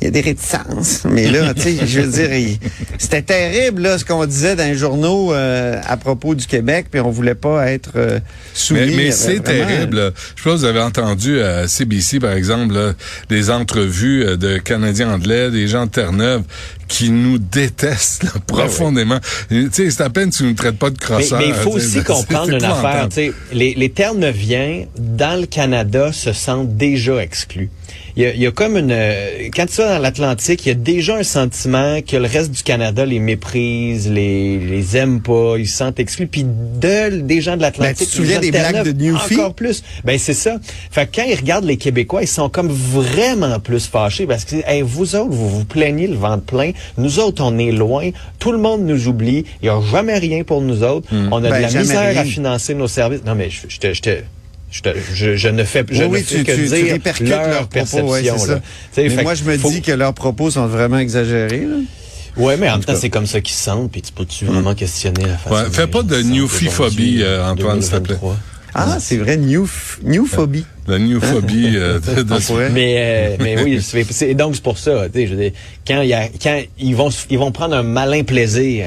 il 0.00 0.04
y 0.04 0.06
a 0.06 0.10
des 0.10 0.20
réticences. 0.22 1.02
Mais 1.04 1.26
là, 1.30 1.52
tu 1.54 1.62
sais, 1.62 1.76
je 1.86 2.00
veux 2.00 2.10
dire, 2.10 2.56
c'était 2.98 3.22
terrible, 3.22 3.82
là, 3.82 3.98
ce 3.98 4.04
qu'on 4.06 4.24
disait 4.24 4.56
dans 4.56 4.64
les 4.64 4.74
journaux 4.74 5.31
euh, 5.32 5.80
à 5.86 5.96
propos 5.96 6.34
du 6.34 6.46
Québec, 6.46 6.86
puis 6.90 7.00
on 7.00 7.10
voulait 7.10 7.34
pas 7.34 7.70
être 7.70 7.92
euh, 7.96 8.20
soumis. 8.54 8.80
mais, 8.80 8.86
mais 8.86 9.02
avait 9.04 9.10
c'est 9.12 9.40
terrible. 9.40 9.96
là. 9.96 10.10
Je 10.36 10.42
sais 10.42 10.50
pas 10.50 10.56
si 10.56 10.62
vous 10.62 10.64
avez 10.64 10.80
entendu 10.80 11.40
à 11.40 11.68
CBC, 11.68 12.20
par 12.20 12.32
exemple, 12.32 12.74
là, 12.74 12.92
des 13.28 13.50
entrevues 13.50 14.24
euh, 14.24 14.36
de 14.36 14.58
Canadiens 14.58 15.12
anglais, 15.12 15.50
des 15.50 15.68
gens 15.68 15.86
de 15.86 15.90
Terre-Neuve 15.90 16.42
qui 16.88 17.10
nous 17.10 17.38
détestent 17.38 18.24
là, 18.24 18.32
profondément. 18.46 19.18
Tu 19.48 19.70
sais, 19.72 19.90
c'est 19.90 20.02
à 20.02 20.10
peine 20.10 20.30
si 20.30 20.38
tu 20.38 20.44
nous 20.44 20.54
traites 20.54 20.78
pas 20.78 20.90
de 20.90 20.98
crosseurs. 20.98 21.38
mais 21.38 21.48
il 21.48 21.54
faut 21.54 21.70
aussi 21.70 22.02
comprendre 22.02 22.50
une 22.50 22.64
affaire. 22.64 23.08
tu 23.08 23.14
sais, 23.14 23.32
Les, 23.52 23.74
les 23.74 23.90
Terre-Neuviens, 23.90 24.84
dans 24.98 25.40
le 25.40 25.46
Canada, 25.46 26.12
se 26.12 26.32
sentent 26.32 26.76
déjà 26.76 27.16
exclus. 27.22 27.70
Il 28.16 28.22
y, 28.22 28.26
a, 28.26 28.34
il 28.34 28.40
y 28.40 28.46
a 28.46 28.50
comme 28.50 28.76
une... 28.76 28.90
euh, 28.92 29.48
Quand 29.54 29.66
tu 29.66 29.76
vas 29.76 29.94
dans 29.94 29.98
l'Atlantique, 29.98 30.66
il 30.66 30.68
y 30.68 30.72
a 30.72 30.74
déjà 30.74 31.16
un 31.16 31.22
sentiment 31.22 32.00
que 32.02 32.16
le 32.16 32.26
reste 32.26 32.50
du 32.50 32.62
Canada 32.62 33.06
les 33.06 33.18
méprise, 33.18 34.10
les, 34.10 34.58
les 34.58 34.96
aime 34.96 35.22
pas, 35.22 35.54
ils 35.58 35.66
se 35.66 35.78
sentent 35.78 35.98
exclus. 35.98 36.26
Puis 36.26 36.44
de, 36.44 37.20
des 37.20 37.40
gens 37.40 37.56
de 37.56 37.62
l'Atlantique... 37.62 37.98
Ben, 37.98 38.04
tu 38.04 38.10
te 38.10 38.16
souviens 38.16 38.38
des 38.40 38.50
blagues 38.50 38.84
de 38.84 38.92
Newfie? 38.92 39.34
Encore 39.36 39.54
plus. 39.54 39.82
Ben 40.04 40.18
c'est 40.18 40.34
ça. 40.34 40.56
Fait 40.90 41.06
que 41.10 41.16
quand 41.16 41.24
ils 41.26 41.34
regardent 41.36 41.64
les 41.64 41.78
Québécois, 41.78 42.22
ils 42.22 42.28
sont 42.28 42.48
comme 42.48 42.68
vraiment 42.68 43.58
plus 43.60 43.86
fâchés 43.86 44.26
parce 44.26 44.44
que 44.44 44.56
hey, 44.66 44.82
vous 44.82 45.16
autres, 45.16 45.30
vous 45.30 45.48
vous 45.48 45.64
plaignez 45.64 46.06
le 46.06 46.16
ventre 46.16 46.44
plein. 46.44 46.72
Nous 46.98 47.18
autres, 47.18 47.42
on 47.44 47.58
est 47.58 47.72
loin. 47.72 48.10
Tout 48.38 48.52
le 48.52 48.58
monde 48.58 48.82
nous 48.84 49.08
oublie. 49.08 49.44
Il 49.62 49.64
n'y 49.64 49.68
a 49.70 49.80
jamais 49.90 50.18
rien 50.18 50.44
pour 50.44 50.60
nous 50.60 50.82
autres. 50.82 51.08
On 51.30 51.42
a 51.44 51.48
Ben, 51.48 51.56
de 51.56 51.62
la 51.62 51.68
jamais 51.68 51.84
misère 51.84 52.18
à 52.18 52.24
financer 52.24 52.74
nos 52.74 52.88
services. 52.88 53.22
Non 53.24 53.34
mais 53.34 53.48
je, 53.48 53.60
je 53.68 53.78
te... 53.78 53.94
Je 53.94 54.00
te 54.02 54.10
je, 54.72 54.80
te- 54.80 54.88
je, 55.14 55.36
je 55.36 55.48
ne 55.48 55.62
fais, 55.64 55.84
je 55.90 56.02
Oui, 56.02 56.08
ne 56.08 56.14
oui, 56.14 56.22
fais 56.22 56.38
tu, 56.38 56.44
que 56.44 56.52
tu, 56.52 56.62
tu 56.62 56.68
dire 56.68 56.92
répercutes 56.92 57.28
leur 57.28 57.46
leurs 57.48 57.68
propos, 57.68 57.72
perception. 57.72 58.06
ouais, 58.08 58.46
là. 58.48 58.60
Mais 58.96 59.08
fait 59.10 59.22
moi, 59.22 59.34
je 59.34 59.44
me 59.44 59.56
faut- 59.58 59.70
dis 59.70 59.82
que 59.82 59.92
leurs 59.92 60.14
propos 60.14 60.50
sont 60.50 60.66
vraiment 60.66 60.98
exagérés. 60.98 61.66
Là. 61.66 61.76
Ouais, 62.38 62.56
mais 62.56 62.68
en 62.70 62.72
même 62.76 62.84
temps, 62.84 62.94
cas. 62.94 62.98
c'est 62.98 63.10
comme 63.10 63.26
ça 63.26 63.40
qu'ils 63.42 63.54
se 63.54 63.62
sentent, 63.62 63.92
puis 63.92 64.00
tu 64.00 64.10
peux-tu 64.12 64.46
vraiment 64.46 64.74
questionner 64.74 65.26
la 65.26 65.36
façon 65.36 65.54
Ouais, 65.54 65.70
fais 65.70 65.86
pas 65.86 66.02
de 66.02 66.22
newfiphobie, 66.22 67.20
euh, 67.22 67.44
Antoine, 67.46 67.82
s'il 67.82 67.90
te 67.92 67.96
plaît. 67.98 68.16
2023. 68.20 68.36
Ah, 68.74 68.96
c'est 68.98 69.18
vrai, 69.18 69.36
new, 69.36 69.68
newphobie. 70.02 70.64
La 70.88 70.98
newphobie 70.98 71.72
euh, 71.76 72.00
de, 72.00 72.22
de-. 72.22 72.70
Mais 72.72 72.94
euh, 72.98 73.36
mais 73.38 73.62
oui, 73.62 73.82
c'est 74.10 74.32
donc 74.32 74.54
c'est 74.54 74.62
pour 74.62 74.78
ça. 74.78 75.08
Tu 75.12 75.20
sais, 75.20 75.26
je 75.26 75.34
veux 75.34 75.42
dire, 75.42 75.52
quand 75.86 76.00
il 76.00 76.08
y 76.08 76.14
a 76.14 76.26
quand 76.42 76.58
ils 76.78 76.96
vont 76.96 77.10
ils 77.28 77.38
vont 77.38 77.52
prendre 77.52 77.76
un 77.76 77.82
malin 77.82 78.22
plaisir 78.24 78.86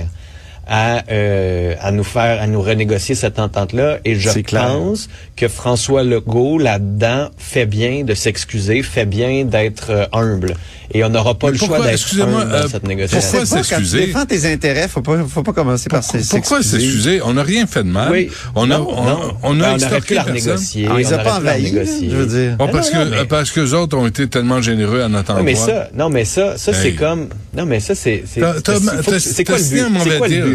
à 0.68 1.04
euh, 1.12 1.76
à 1.82 1.92
nous 1.92 2.04
faire 2.04 2.42
à 2.42 2.48
nous 2.48 2.62
renégocier 2.62 3.16
cette 3.16 3.40
entente 3.40 3.74
là 3.74 4.00
et 4.06 4.16
je 4.16 4.30
C'est 4.30 4.44
clair. 4.44 4.68
pense 4.68 5.10
que 5.36 5.48
François 5.48 6.04
Legault 6.04 6.58
là-dedans 6.58 7.30
fait 7.38 7.66
bien 7.66 8.04
de 8.04 8.14
s'excuser, 8.14 8.82
fait 8.84 9.06
bien 9.06 9.46
d'être 9.46 9.92
euh, 9.92 10.06
humble 10.12 10.56
et 10.94 11.04
on 11.04 11.10
n'aura 11.10 11.36
pas 11.36 11.48
Mais 11.48 11.54
le 11.54 11.58
choix 11.58 11.68
pourquoi- 11.68 11.86
d'être 11.88 11.94
excusez-moi, 11.96 12.42
humble 12.42 12.52
dans 12.52 12.58
euh, 12.58 12.62
cette 12.64 12.72
pourquoi 12.74 12.90
négociation. 12.90 13.40
Quand 13.40 13.46
tu 13.46 13.64
s'excuser? 13.64 14.06
défends 14.08 14.26
tes 14.26 14.52
intérêts, 14.52 14.88
faut 14.88 15.02
pas, 15.02 15.18
faut 15.28 15.44
pas 15.44 15.54
commencer 15.54 15.90
par 15.90 16.02
Pourquoi, 16.02 16.20
s'excuser. 16.20 16.40
pourquoi 16.42 16.64
s'excuser? 16.64 17.22
On 17.24 17.34
n'a 17.34 17.44
rien 17.44 17.68
fait 17.68 17.84
de 17.84 17.90
mal. 17.90 18.12
Oui. 18.12 18.30
On 18.56 18.64
a, 18.72 18.78
Non, 18.78 18.88
on, 18.90 19.04
non. 19.04 19.38
on 19.44 19.60
a 19.62 19.70
aurait 19.70 19.78
pu 19.78 19.84
extorqué 19.84 20.14
la 20.16 20.24
renégocier. 20.24 20.88
Ah, 20.90 20.96
ils 21.00 21.06
on 21.08 21.10
ont 21.10 21.14
aurait 21.14 21.24
pas 21.24 21.40
pu 21.40 21.46
la 21.46 21.52
envahi, 21.52 21.62
là, 21.64 21.70
renégocier. 21.82 22.10
je 22.10 22.16
veux 22.16 22.26
dire. 22.28 22.56
Bon, 22.58 22.66
Non, 22.68 22.72
parce, 22.72 22.94
non, 22.94 23.04
que, 23.06 23.10
mais- 23.10 23.26
parce 23.26 23.52
que 23.52 23.60
les 23.62 23.74
autres 23.74 23.98
ont 23.98 24.08
été 24.08 24.28
tellement 24.28 24.62
généreux 24.62 25.02
à 25.02 25.10
notre 25.10 25.34
Non, 25.34 25.40
endroit. 25.40 25.44
mais 25.44 25.56
ça, 25.56 25.90
non, 25.96 26.10
mais 26.10 26.26
ça, 26.26 26.58
ça, 26.58 26.72
c'est 26.74 26.90
Hey. 26.90 26.96
comme, 26.96 27.30
non, 27.58 27.66
mais 27.66 27.80
ça, 27.80 27.96
c'est, 27.96 28.24
c'est, 28.28 28.42
c'est- 28.42 29.20
c'est 29.20 29.44
quoi 29.44 29.58
le 29.58 29.64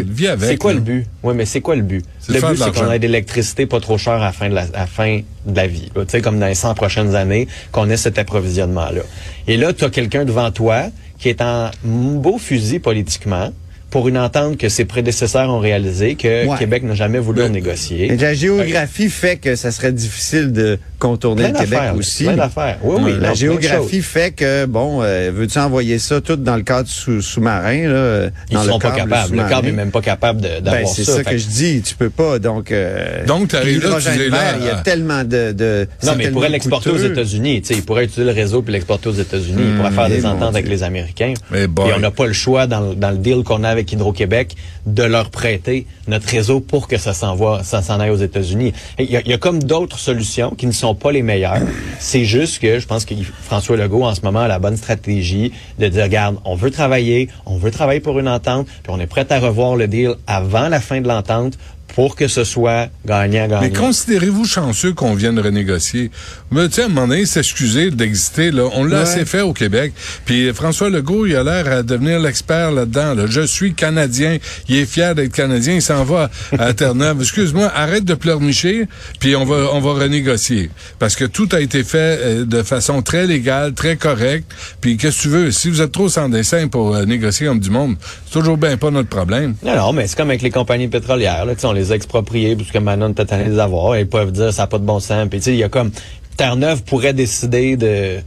C'est 0.01 0.07
quoi 0.07 0.13
le 0.13 0.13
but? 0.13 0.13
Vis 0.13 0.27
avec, 0.27 0.49
C'est 0.49 0.57
quoi 0.57 0.71
là. 0.71 0.75
le 0.79 0.83
but? 0.83 1.05
Oui, 1.23 1.33
mais 1.35 1.45
c'est 1.45 1.61
quoi 1.61 1.75
le 1.75 1.81
but? 1.81 2.05
C'est 2.19 2.33
Le 2.33 2.39
but, 2.41 2.57
c'est 2.57 2.71
qu'on 2.73 2.91
ait 2.91 2.99
de 2.99 3.07
l'électricité 3.07 3.65
pas 3.65 3.79
trop 3.79 3.97
chère 3.97 4.13
à 4.13 4.25
la 4.25 4.31
fin 4.31 4.49
de 4.49 4.55
la, 4.55 4.61
à 4.61 4.79
la 4.81 4.87
fin 4.87 5.21
de 5.45 5.55
la 5.55 5.67
vie. 5.67 5.89
Tu 5.93 6.01
sais, 6.07 6.21
comme 6.21 6.39
dans 6.39 6.47
les 6.47 6.55
100 6.55 6.73
prochaines 6.75 7.15
années, 7.15 7.47
qu'on 7.71 7.89
ait 7.89 7.97
cet 7.97 8.17
approvisionnement-là. 8.19 9.01
Et 9.47 9.57
là, 9.57 9.73
tu 9.73 9.83
as 9.85 9.89
quelqu'un 9.89 10.25
devant 10.25 10.51
toi 10.51 10.85
qui 11.17 11.29
est 11.29 11.41
en 11.41 11.69
beau 11.83 12.37
fusil 12.37 12.79
politiquement 12.79 13.51
pour 13.89 14.07
une 14.07 14.17
entente 14.17 14.57
que 14.57 14.69
ses 14.69 14.85
prédécesseurs 14.85 15.49
ont 15.49 15.59
réalisée, 15.59 16.15
que 16.15 16.47
Ouais. 16.47 16.57
Québec 16.57 16.83
n'a 16.83 16.95
jamais 16.95 17.19
voulu 17.19 17.41
Mais- 17.41 17.49
négocier. 17.49 18.15
La 18.15 18.33
géographie 18.33 19.09
fait 19.09 19.35
que 19.37 19.55
ça 19.57 19.69
serait 19.71 19.91
difficile 19.91 20.53
de 20.53 20.79
contourner 21.01 21.49
Plein 21.49 21.53
le 21.53 21.59
Québec 21.65 21.81
aussi. 21.97 22.23
Plein 22.25 22.35
d'affaires. 22.35 22.77
Oui, 22.83 22.95
oui. 23.01 23.11
la 23.11 23.15
non, 23.15 23.19
plein 23.19 23.31
de 23.31 23.35
géographie 23.35 24.01
fait 24.01 24.31
que, 24.31 24.65
bon, 24.65 25.01
euh, 25.01 25.31
veux-tu 25.33 25.57
envoyer 25.59 25.97
ça 25.99 26.21
tout 26.21 26.35
dans 26.35 26.55
le 26.55 26.61
cadre 26.61 26.87
sous- 26.87 27.21
sous-marin? 27.21 27.87
là, 27.89 28.29
Ils 28.49 28.53
dans 28.53 28.61
le 28.61 28.67
seront 28.67 28.79
pas 28.79 28.91
capables. 28.91 29.35
Le 29.35 29.49
câble 29.49 29.65
n'est 29.67 29.71
même 29.73 29.91
pas 29.91 30.01
capable 30.01 30.41
Ben, 30.41 30.61
d'avoir 30.61 30.87
c'est 30.93 31.03
ça. 31.03 31.23
que 31.23 31.37
je 31.37 31.47
dis. 31.47 31.81
Tu 31.81 31.95
peux 31.95 32.09
pas. 32.11 32.37
Donc, 32.39 32.71
euh, 32.71 33.25
Donc, 33.25 33.49
t'arrives 33.49 33.79
puis 33.79 33.89
là, 33.89 33.95
tu 33.97 34.09
dis 34.11 34.29
là, 34.29 34.37
vert, 34.37 34.55
il 34.59 34.65
y 34.65 34.69
a 34.69 34.77
euh, 34.77 34.83
tellement 34.83 35.23
de, 35.23 35.51
de 35.51 35.87
Non, 36.03 36.11
mais 36.11 36.13
il 36.13 36.17
tellement 36.25 36.33
pourrait 36.35 36.49
l'exporter 36.49 36.89
aux. 36.91 36.97
États-Unis. 36.97 37.61
Tu 37.61 37.67
sais, 37.69 37.73
il 37.73 37.83
pourrait 37.83 38.05
utiliser 38.05 38.31
le 38.31 38.35
réseau 38.39 38.61
puis 38.61 38.71
l'exporter 38.73 39.09
aux 39.09 39.13
États-Unis. 39.13 39.63
il 39.71 39.75
pourrait 39.77 39.91
faire 39.91 40.05
eh, 40.07 40.17
des 40.17 40.21
mon 40.21 40.29
ententes 40.29 40.55
avec 40.55 40.67
les 40.69 40.83
Américains. 40.83 41.33
Eh. 41.55 41.63
Et 41.63 41.67
on 41.95 41.99
n'a 41.99 42.11
pas 42.11 42.27
le 42.27 42.33
choix 42.33 42.67
dans, 42.67 42.81
le- 42.81 42.95
dans 42.95 43.09
le 43.11 43.17
deal 43.17 43.43
qu'on 43.43 43.63
a 43.63 43.69
avec 43.69 43.91
Hydro-Québec 43.91 44.55
de 44.85 45.03
leur 45.03 45.29
prêter 45.31 45.87
notre 46.07 46.27
réseau 46.27 46.59
pour 46.59 46.87
que 46.87 46.97
ça 46.97 47.13
s'envoie, 47.13 47.63
ça 47.63 47.81
s'en 47.81 47.99
aille 47.99 48.09
aux 48.11 48.15
États-Unis. 48.17 48.73
Et 48.99 49.03
Il 49.05 49.11
y, 49.11 49.17
a, 49.17 49.21
il 49.25 49.29
y 49.29 49.33
a 49.33 49.37
comme 49.37 49.63
d'autres 49.63 49.97
solutions 49.99 50.51
qui 50.51 50.67
ne 50.67 50.71
sont 50.71 50.90
pas 50.93 51.11
les 51.11 51.21
meilleures. 51.21 51.61
C'est 51.99 52.25
juste 52.25 52.61
que 52.61 52.79
je 52.79 52.87
pense 52.87 53.05
que 53.05 53.13
François 53.43 53.77
Legault 53.77 54.03
en 54.03 54.15
ce 54.15 54.21
moment 54.21 54.41
a 54.41 54.47
la 54.47 54.59
bonne 54.59 54.77
stratégie 54.77 55.51
de 55.79 55.87
dire 55.87 56.03
regarde, 56.03 56.37
on 56.45 56.55
veut 56.55 56.71
travailler, 56.71 57.29
on 57.45 57.57
veut 57.57 57.71
travailler 57.71 57.99
pour 57.99 58.19
une 58.19 58.27
entente, 58.27 58.67
puis 58.83 58.91
on 58.91 58.99
est 58.99 59.07
prêt 59.07 59.25
à 59.31 59.39
revoir 59.39 59.75
le 59.75 59.87
deal 59.87 60.15
avant 60.27 60.69
la 60.69 60.79
fin 60.79 61.01
de 61.01 61.07
l'entente 61.07 61.57
pour 61.95 62.15
que 62.15 62.27
ce 62.27 62.43
soit 62.43 62.89
gagnant-gagnant. 63.05 63.61
Mais 63.61 63.71
considérez-vous 63.71 64.45
chanceux 64.45 64.93
qu'on 64.93 65.13
vienne 65.13 65.39
renégocier? 65.39 66.11
Mais 66.51 66.67
tu 66.69 66.75
sais, 66.75 66.81
à 66.83 66.85
un 66.85 66.87
moment 66.89 67.07
donné, 67.07 67.25
s'excuser 67.25 67.91
d'exister, 67.91 68.51
là, 68.51 68.67
on 68.73 68.83
l'a 68.83 68.97
Ouais. 68.97 69.01
assez 69.03 69.25
fait 69.25 69.41
au 69.41 69.53
Québec. 69.53 69.93
Puis 70.25 70.53
François 70.53 70.89
Legault, 70.89 71.25
il 71.25 71.35
a 71.35 71.43
l'air 71.43 71.67
à 71.71 71.83
devenir 71.83 72.19
l'expert 72.19 72.71
là-dedans. 72.71 73.13
là. 73.15 73.23
Je 73.27 73.41
suis 73.41 73.73
Canadien. 73.73 74.37
Il 74.69 74.77
est 74.77 74.85
fier 74.85 75.15
d'être 75.15 75.33
Canadien. 75.33 75.75
Il 75.75 75.81
s'en 75.81 76.03
va 76.03 76.29
à 76.57 76.73
Terre-Neuve. 76.73 77.21
Excuse-moi, 77.21 77.71
arrête 77.73 78.05
de 78.05 78.13
pleurnicher, 78.13 78.87
puis 79.19 79.35
on 79.35 79.45
va, 79.45 79.69
on 79.73 79.79
va 79.79 79.93
renégocier. 79.93 80.69
Parce 80.99 81.15
que 81.15 81.25
tout 81.25 81.49
a 81.53 81.59
été 81.61 81.83
fait 81.83 82.19
euh, 82.21 82.45
de 82.45 82.63
façon 82.63 83.01
très 83.01 83.25
légale, 83.25 83.73
très 83.73 83.95
correcte. 83.95 84.51
Puis 84.81 84.97
qu'est-ce 84.97 85.17
que 85.17 85.21
tu 85.23 85.29
veux? 85.29 85.51
Si 85.51 85.69
vous 85.69 85.81
êtes 85.81 85.91
trop 85.91 86.09
sans 86.09 86.29
dessin 86.29 86.67
pour 86.67 86.95
euh, 86.95 87.05
négocier 87.05 87.47
comme 87.47 87.59
du 87.59 87.69
monde, 87.69 87.95
c'est 88.25 88.33
toujours 88.39 88.57
bien 88.57 88.77
pas 88.77 88.91
notre 88.91 89.09
problème. 89.09 89.55
Non, 89.63 89.75
non, 89.75 89.93
mais 89.93 90.07
c'est 90.07 90.15
comme 90.17 90.29
avec 90.29 90.41
les 90.41 90.51
compagnies 90.51 90.87
pétrolières. 90.87 91.45
Là, 91.45 91.53
on 91.63 91.71
les 91.73 91.80
a 91.89 91.95
expropriées 91.95 92.55
parce 92.55 92.71
que 92.71 92.77
maintenant, 92.77 93.11
on 93.17 93.21
est 93.21 93.33
allé 93.33 93.45
les 93.45 93.59
avoir. 93.59 93.97
Ils 93.97 94.07
peuvent 94.07 94.31
dire 94.31 94.53
ça 94.53 94.63
n'a 94.63 94.67
pas 94.67 94.77
de 94.77 94.85
bon 94.85 94.99
sens. 94.99 95.27
Puis, 95.29 95.39
tu 95.39 95.45
sais, 95.45 95.51
il 95.53 95.59
y 95.59 95.63
a 95.63 95.69
comme... 95.69 95.91
Terre-Neuve 96.37 96.83
pourrait 96.83 97.13
décider 97.13 97.77
de... 97.77 98.19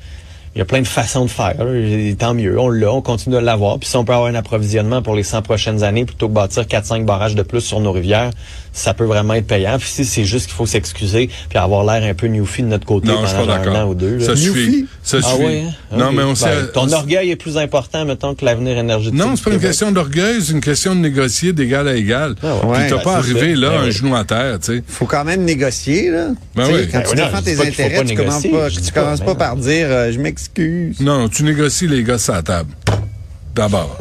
Il 0.54 0.58
y 0.58 0.62
a 0.62 0.64
plein 0.64 0.80
de 0.80 0.86
façons 0.86 1.24
de 1.24 1.30
faire. 1.30 1.66
Et 1.74 2.14
Tant 2.16 2.32
mieux, 2.32 2.58
on 2.58 2.68
l'a, 2.68 2.92
on 2.92 3.02
continue 3.02 3.34
de 3.34 3.40
l'avoir. 3.40 3.78
Puis 3.80 3.88
si 3.88 3.96
on 3.96 4.04
peut 4.04 4.12
avoir 4.12 4.28
un 4.28 4.36
approvisionnement 4.36 5.02
pour 5.02 5.16
les 5.16 5.24
100 5.24 5.42
prochaines 5.42 5.82
années 5.82 6.04
plutôt 6.04 6.28
que 6.28 6.32
bâtir 6.32 6.62
4-5 6.62 7.04
barrages 7.04 7.34
de 7.34 7.42
plus 7.42 7.60
sur 7.60 7.80
nos 7.80 7.90
rivières, 7.90 8.30
ça 8.74 8.92
peut 8.92 9.04
vraiment 9.04 9.32
être 9.34 9.46
payant. 9.46 9.78
Puis 9.78 9.88
si 9.88 10.04
c'est 10.04 10.24
juste 10.24 10.46
qu'il 10.46 10.54
faut 10.56 10.66
s'excuser 10.66 11.30
puis 11.48 11.58
avoir 11.58 11.84
l'air 11.84 12.02
un 12.10 12.14
peu 12.14 12.26
newfie 12.26 12.62
de 12.62 12.66
notre 12.68 12.84
côté 12.84 13.06
Non, 13.08 13.20
je 13.22 13.28
suis 13.28 13.36
pendant 13.36 13.56
pas 13.62 13.70
un 13.70 13.84
an 13.84 13.88
ou 13.88 13.94
deux. 13.94 14.16
là. 14.18 14.26
Ça 14.26 14.36
suffit. 14.36 14.86
Ça 15.02 15.18
Ah 15.22 15.26
suffit. 15.30 15.42
ouais, 15.44 15.64
hein? 15.68 15.96
Non, 15.96 16.12
mais 16.12 16.22
on 16.24 16.30
Ben, 16.30 16.34
sait. 16.34 16.66
Ton 16.74 16.88
on- 16.88 16.92
orgueil 16.92 17.30
est 17.30 17.36
plus 17.36 17.56
important, 17.56 18.04
mettons, 18.04 18.34
que 18.34 18.44
l'avenir 18.44 18.76
énergétique. 18.76 19.14
Non, 19.18 19.36
c'est 19.36 19.44
pas 19.44 19.52
une 19.52 19.60
question 19.60 19.92
d'orgueil, 19.92 20.40
c'est 20.42 20.52
une 20.52 20.60
question 20.60 20.94
de 20.94 21.00
négocier 21.00 21.52
d'égal 21.52 21.86
à 21.88 21.94
égal. 21.94 22.34
Ah 22.42 22.66
ouais. 22.66 22.88
T'as 22.88 22.96
ben, 22.96 23.02
pas 23.02 23.16
arrivé 23.18 23.54
là, 23.54 23.70
Ben 23.70 23.76
un 23.80 23.84
oui. 23.84 23.92
genou 23.92 24.14
à 24.16 24.24
terre, 24.24 24.58
tu 24.60 24.76
sais. 24.76 24.82
faut 24.88 25.06
quand 25.06 25.24
même 25.24 25.44
négocier, 25.44 26.10
là. 26.10 26.28
Ben 26.56 26.66
oui. 26.72 26.88
Quand 26.90 26.98
Ben 26.98 27.08
tu 27.10 27.16
défends 27.16 27.42
tes 27.42 27.60
intérêts, 27.60 28.04
tu 28.04 28.14
commences 28.16 28.42
pas, 28.46 28.70
tu 28.70 28.92
commences 28.92 29.20
pas, 29.20 29.34
par 29.36 29.56
dire 29.56 29.86
euh, 29.88 30.10
je 30.12 30.18
m'excuse. 30.18 30.98
Non, 31.00 31.28
tu 31.28 31.44
négocies 31.44 31.86
les 31.86 32.02
gosses 32.02 32.28
à 32.28 32.34
la 32.34 32.42
table. 32.42 32.70
D'abord. 33.54 33.96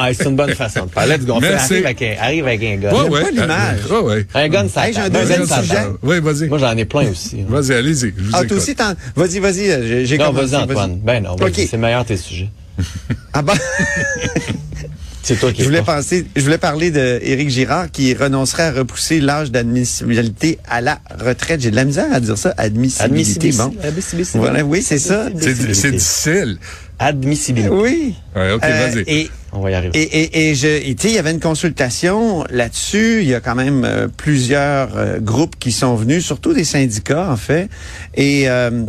Ah, 0.00 0.08
c'est 0.14 0.24
une 0.26 0.36
bonne 0.36 0.54
façon 0.54 0.86
de. 0.86 1.08
Let's 1.12 1.24
go. 1.26 1.40
Fait- 1.40 1.48
Merci. 1.50 1.72
arrive 1.74 1.86
avec 1.86 2.02
un, 2.02 2.14
arrive 2.22 2.46
avec 2.46 2.62
un 2.62 2.76
gun. 2.76 2.90
Ouais, 2.92 3.08
ouais. 3.08 3.22
pas 3.22 3.30
l'image. 3.30 3.78
Euh, 3.90 4.00
Ouais, 4.00 4.14
ouais. 4.14 4.26
Un 4.34 4.48
gun, 4.48 4.68
ça 4.68 4.86
Hey, 4.88 4.94
j'ai 4.94 5.00
un 5.00 5.08
deuxième 5.08 5.46
sujet. 5.46 5.78
Oui, 6.02 6.20
vas-y. 6.20 6.48
Moi, 6.48 6.58
j'en 6.58 6.76
ai 6.76 6.84
plein 6.84 7.10
aussi. 7.10 7.36
hein. 7.40 7.44
Vas-y, 7.48 7.72
allez-y. 7.74 8.12
Je 8.16 8.22
vous 8.22 8.30
Ah, 8.32 8.44
toi 8.44 8.56
aussi, 8.56 8.74
t'en- 8.74 8.94
vas-y, 9.16 9.38
vas-y, 9.38 9.70
euh, 9.70 10.04
j'ai- 10.06 10.18
Non, 10.18 10.26
commencé. 10.26 10.46
vas-y, 10.46 10.62
Antoine. 10.62 10.98
Ben 11.02 11.22
non, 11.22 11.36
c'est 11.54 11.76
meilleur 11.76 12.04
tes 12.04 12.16
sujets. 12.16 12.48
Ah 13.32 13.42
ben, 13.42 13.54
C'est 15.22 15.36
toi 15.36 15.52
qui 15.52 15.60
je 15.60 15.66
voulais 15.66 15.80
es 15.80 15.82
pas. 15.82 15.96
penser, 15.96 16.24
je 16.34 16.40
voulais 16.42 16.56
parler 16.58 16.90
de 16.90 17.18
Éric 17.22 17.50
Girard 17.50 17.90
qui 17.90 18.14
renoncerait 18.14 18.62
à 18.62 18.72
repousser 18.72 19.20
l'âge 19.20 19.50
d'admissibilité 19.50 20.58
à 20.66 20.80
la 20.80 21.00
retraite. 21.22 21.60
J'ai 21.60 21.70
de 21.70 21.76
la 21.76 21.84
misère 21.84 22.06
à 22.10 22.20
dire 22.20 22.38
ça, 22.38 22.54
admissibilité. 22.56 23.50
Bon. 23.52 23.74
Admissibilité. 23.82 24.38
Voilà, 24.38 24.64
oui, 24.64 24.80
c'est 24.80 24.98
ça. 24.98 25.26
C'est 25.38 25.54
c'est 25.74 25.90
difficile. 25.90 26.56
Admissibilité. 26.98 27.68
Oui. 27.70 28.14
Ouais, 28.34 28.52
OK, 28.52 28.64
Euh, 28.64 28.86
vas-y. 28.90 29.04
et 29.06 29.30
On 29.52 29.60
va 29.60 29.70
y 29.70 29.74
arriver. 29.74 29.98
Et, 29.98 30.02
et, 30.02 30.50
et 30.50 30.54
je, 30.54 30.68
il 30.68 31.10
y 31.10 31.18
avait 31.18 31.30
une 31.30 31.40
consultation 31.40 32.44
là-dessus. 32.50 33.20
Il 33.22 33.28
y 33.28 33.34
a 33.34 33.40
quand 33.40 33.54
même 33.54 33.84
euh, 33.84 34.08
plusieurs 34.08 34.96
euh, 34.96 35.18
groupes 35.20 35.56
qui 35.58 35.72
sont 35.72 35.94
venus, 35.94 36.24
surtout 36.24 36.52
des 36.52 36.64
syndicats 36.64 37.30
en 37.30 37.36
fait. 37.36 37.68
Et 38.14 38.48
euh, 38.48 38.84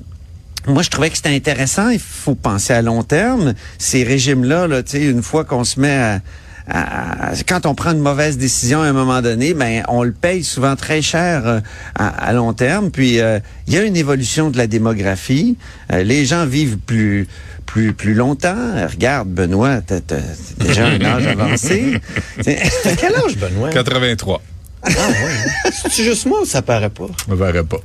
moi, 0.68 0.84
je 0.84 0.90
trouvais 0.90 1.10
que 1.10 1.16
c'était 1.16 1.34
intéressant. 1.34 1.90
Il 1.90 2.00
faut 2.00 2.36
penser 2.36 2.74
à 2.74 2.82
long 2.82 3.04
terme. 3.04 3.54
Ces 3.78 4.04
régimes-là, 4.04 4.68
là, 4.68 4.84
tu 4.84 4.92
sais, 4.92 5.06
une 5.06 5.24
fois 5.24 5.46
qu'on 5.46 5.64
se 5.64 5.80
met 5.80 5.98
à, 5.98 6.22
à- 6.70 7.30
à- 7.32 7.36
quand 7.48 7.66
on 7.66 7.76
prend 7.76 7.92
une 7.92 8.00
mauvaise 8.00 8.38
décision 8.38 8.82
à 8.82 8.86
un 8.86 8.94
moment 8.94 9.22
donné, 9.22 9.54
ben 9.54 9.84
on 9.88 10.04
le 10.04 10.12
paye 10.12 10.44
souvent 10.44 10.76
très 10.76 11.02
cher 11.02 11.44
euh, 11.46 11.60
à, 11.96 12.08
à 12.08 12.34
long 12.34 12.54
terme. 12.54 12.92
Puis 12.92 13.20
euh, 13.20 13.40
il 13.68 13.74
y 13.74 13.78
a 13.78 13.84
une 13.84 13.98
évolution 13.98 14.50
de 14.50 14.58
la 14.58 14.68
démographie. 14.68 15.58
Euh, 15.92 16.04
les 16.04 16.26
gens 16.26 16.46
vivent 16.46 16.78
plus 16.78 17.28
plus 17.66 17.94
plus 17.94 18.14
longtemps. 18.14 18.56
Euh, 18.58 18.88
Regarde, 18.88 19.30
Benoît, 19.30 19.82
t'as 19.86 20.00
t'as 20.02 20.18
déjà 20.60 20.86
un 20.88 21.02
âge 21.04 21.28
avancé. 21.28 22.00
T'as 22.44 22.96
quel 22.96 23.16
âge, 23.16 23.38
Benoît? 23.38 23.70
83. 23.70 24.42
Ah 24.82 24.90
ouais. 24.90 25.72
C'est 25.92 26.04
juste 26.06 26.26
moi 26.26 26.42
ou 26.42 26.46
ça 26.46 26.62
paraît 26.62 26.90
pas? 26.90 27.08
On 27.28 27.36
verrait 27.36 27.66
pas. 27.66 27.80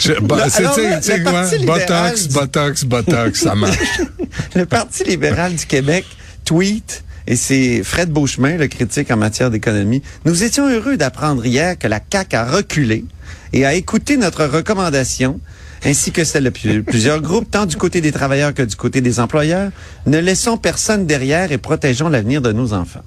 Je, 0.00 0.14
bah, 0.22 0.36
Là, 0.38 0.46
c'est, 0.48 0.60
alors 0.60 0.74
tu 0.74 0.80
sais- 0.82 0.90
là, 0.90 0.96
tu 0.96 1.02
sais 1.04 1.18
le? 1.18 1.24
Parti 1.24 1.58
libéral 1.58 2.12
Botox, 2.14 2.28
botox, 2.28 2.84
botox, 2.84 3.40
ça 3.40 3.54
marche. 3.54 3.76
Le 4.54 4.64
Parti 4.66 5.04
libéral 5.04 5.54
du 5.54 5.66
Québec 5.66 6.04
tweet, 6.44 7.04
et 7.26 7.36
c'est 7.36 7.82
Fred 7.82 8.10
Beauchemin, 8.10 8.56
le 8.56 8.66
critique 8.66 9.10
en 9.10 9.16
matière 9.16 9.50
d'économie. 9.50 10.02
Nous 10.24 10.42
étions 10.42 10.68
heureux 10.68 10.96
d'apprendre 10.96 11.44
hier 11.44 11.78
que 11.78 11.88
la 11.88 12.00
CAQ 12.00 12.36
a 12.36 12.44
reculé 12.44 13.04
et 13.52 13.64
a 13.64 13.74
écouté 13.74 14.16
notre 14.16 14.44
recommandation, 14.44 15.40
ainsi 15.84 16.12
que 16.12 16.24
celle 16.24 16.44
de 16.44 16.80
plusieurs 16.80 17.20
groupes, 17.20 17.50
tant 17.50 17.66
du 17.66 17.76
côté 17.76 18.00
des 18.00 18.12
travailleurs 18.12 18.52
que 18.52 18.62
du 18.62 18.76
côté 18.76 19.00
des 19.00 19.20
employeurs. 19.20 19.70
Ne 20.06 20.18
laissons 20.18 20.56
personne 20.56 21.06
derrière 21.06 21.52
et 21.52 21.58
protégeons 21.58 22.08
l'avenir 22.08 22.42
de 22.42 22.52
nos 22.52 22.72
enfants. 22.72 23.02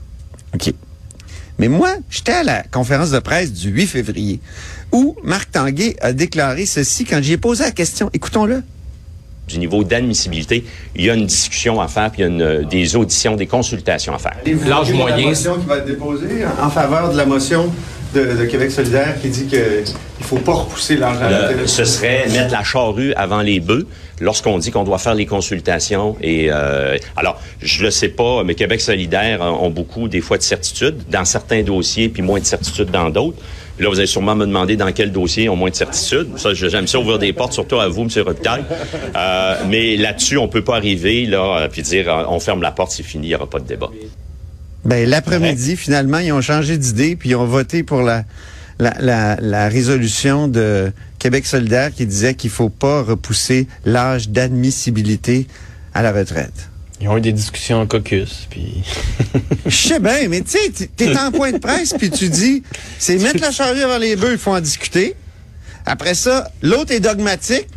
OK. 0.53 0.73
Mais 1.59 1.67
moi, 1.69 1.95
j'étais 2.09 2.33
à 2.33 2.43
la 2.43 2.63
conférence 2.63 3.11
de 3.11 3.19
presse 3.19 3.51
du 3.51 3.69
8 3.69 3.87
février, 3.87 4.39
où 4.91 5.15
Marc 5.23 5.51
Tanguay 5.51 5.95
a 6.01 6.13
déclaré 6.13 6.65
ceci 6.65 7.03
quand 7.03 7.21
j'y 7.21 7.33
ai 7.33 7.37
posé 7.37 7.63
la 7.63 7.71
question. 7.71 8.09
Écoutons-le. 8.13 8.63
Du 9.47 9.59
niveau 9.59 9.83
d'admissibilité, 9.83 10.65
il 10.95 11.05
y 11.05 11.09
a 11.09 11.13
une 11.13 11.25
discussion 11.25 11.79
à 11.79 11.87
faire, 11.87 12.11
puis 12.11 12.21
il 12.21 12.25
y 12.25 12.27
a 12.27 12.31
une, 12.31 12.41
euh, 12.41 12.63
des 12.63 12.95
auditions, 12.95 13.35
des 13.35 13.47
consultations 13.47 14.13
à 14.13 14.19
faire. 14.19 14.37
L'âge 14.67 14.91
moyen. 14.91 15.17
La 15.17 15.23
motion 15.23 15.57
qui 15.57 15.65
va 15.65 15.77
être 15.77 15.85
déposée 15.85 16.45
en 16.61 16.69
faveur 16.69 17.11
de 17.11 17.17
la 17.17 17.25
motion 17.25 17.71
de, 18.13 18.37
de 18.39 18.45
Québec 18.45 18.71
solidaire 18.71 19.15
qui 19.21 19.29
dit 19.29 19.45
qu'il 19.45 19.59
ne 19.59 20.23
faut 20.23 20.37
pas 20.37 20.53
repousser 20.53 20.95
l'âge 20.95 21.21
à 21.21 21.29
la 21.29 21.47
retraite. 21.47 21.67
ce 21.67 21.85
serait 21.85 22.27
mettre 22.29 22.51
la 22.51 22.63
charrue 22.63 23.13
avant 23.13 23.41
les 23.41 23.59
bœufs 23.59 23.87
lorsqu'on 24.19 24.57
dit 24.57 24.71
qu'on 24.71 24.83
doit 24.83 24.97
faire 24.97 25.15
les 25.15 25.25
consultations. 25.25 26.15
Et 26.21 26.47
euh, 26.49 26.97
alors, 27.15 27.39
je 27.61 27.83
le 27.83 27.91
sais 27.91 28.09
pas, 28.09 28.43
mais 28.43 28.55
Québec 28.55 28.81
solidaire 28.81 29.41
ont 29.41 29.69
beaucoup 29.69 30.07
des 30.07 30.21
fois 30.21 30.37
de 30.37 30.43
certitudes 30.43 31.03
dans 31.09 31.25
certains 31.25 31.63
dossiers, 31.63 32.09
puis 32.09 32.21
moins 32.21 32.39
de 32.39 32.45
certitudes 32.45 32.91
dans 32.91 33.09
d'autres. 33.09 33.37
Là, 33.79 33.89
vous 33.89 33.99
allez 33.99 34.07
sûrement 34.07 34.35
me 34.35 34.45
demander 34.45 34.75
dans 34.75 34.91
quel 34.91 35.11
dossier 35.11 35.45
ils 35.45 35.49
ont 35.49 35.55
moins 35.55 35.69
de 35.69 35.75
certitudes. 35.75 36.37
Ça, 36.37 36.53
j'aime 36.53 36.87
ça 36.87 36.99
ouvrir 36.99 37.19
des 37.19 37.33
portes, 37.33 37.53
surtout 37.53 37.79
à 37.79 37.87
vous, 37.87 38.01
M. 38.01 38.09
Robitaille. 38.25 38.63
Euh, 39.15 39.55
mais 39.69 39.97
là-dessus, 39.97 40.37
on 40.37 40.47
peut 40.47 40.63
pas 40.63 40.77
arriver 40.77 41.25
là 41.25 41.59
euh, 41.59 41.67
puis 41.67 41.81
dire 41.81 42.09
euh, 42.09 42.23
on 42.27 42.39
ferme 42.39 42.61
la 42.61 42.71
porte, 42.71 42.91
c'est 42.91 43.03
fini, 43.03 43.27
il 43.27 43.29
y 43.31 43.35
aura 43.35 43.49
pas 43.49 43.59
de 43.59 43.65
débat. 43.65 43.89
Ben, 44.83 45.07
l'après-midi, 45.07 45.75
finalement, 45.75 46.19
ils 46.19 46.31
ont 46.31 46.41
changé 46.41 46.77
d'idée 46.77 47.15
puis 47.15 47.29
ils 47.29 47.35
ont 47.35 47.45
voté 47.45 47.83
pour 47.83 48.01
la, 48.01 48.23
la, 48.79 48.93
la, 48.99 49.37
la 49.39 49.69
résolution 49.69 50.47
de 50.47 50.91
Québec 51.19 51.45
solidaire 51.45 51.93
qui 51.93 52.05
disait 52.05 52.33
qu'il 52.33 52.49
faut 52.49 52.69
pas 52.69 53.01
repousser 53.03 53.67
l'âge 53.85 54.29
d'admissibilité 54.29 55.47
à 55.93 56.01
la 56.01 56.11
retraite. 56.11 56.69
Ils 56.99 57.07
ont 57.07 57.17
eu 57.17 57.21
des 57.21 57.31
discussions 57.31 57.81
en 57.81 57.85
caucus, 57.87 58.47
puis... 58.49 58.83
Je 59.65 59.75
sais 59.75 59.99
bien, 59.99 60.27
mais 60.29 60.41
tu 60.41 60.51
sais, 60.51 60.89
t'es 60.95 61.15
en 61.17 61.31
point 61.31 61.51
de 61.51 61.59
presse 61.59 61.93
puis 61.93 62.09
tu 62.09 62.29
dis, 62.29 62.63
c'est 62.97 63.17
mettre 63.17 63.39
la 63.39 63.51
charrue 63.51 63.81
avant 63.81 63.99
les 63.99 64.15
bœufs, 64.15 64.31
il 64.31 64.37
faut 64.37 64.51
en 64.51 64.61
discuter. 64.61 65.15
Après 65.85 66.15
ça, 66.15 66.49
l'autre 66.61 66.91
est 66.91 66.99
dogmatique. 66.99 67.67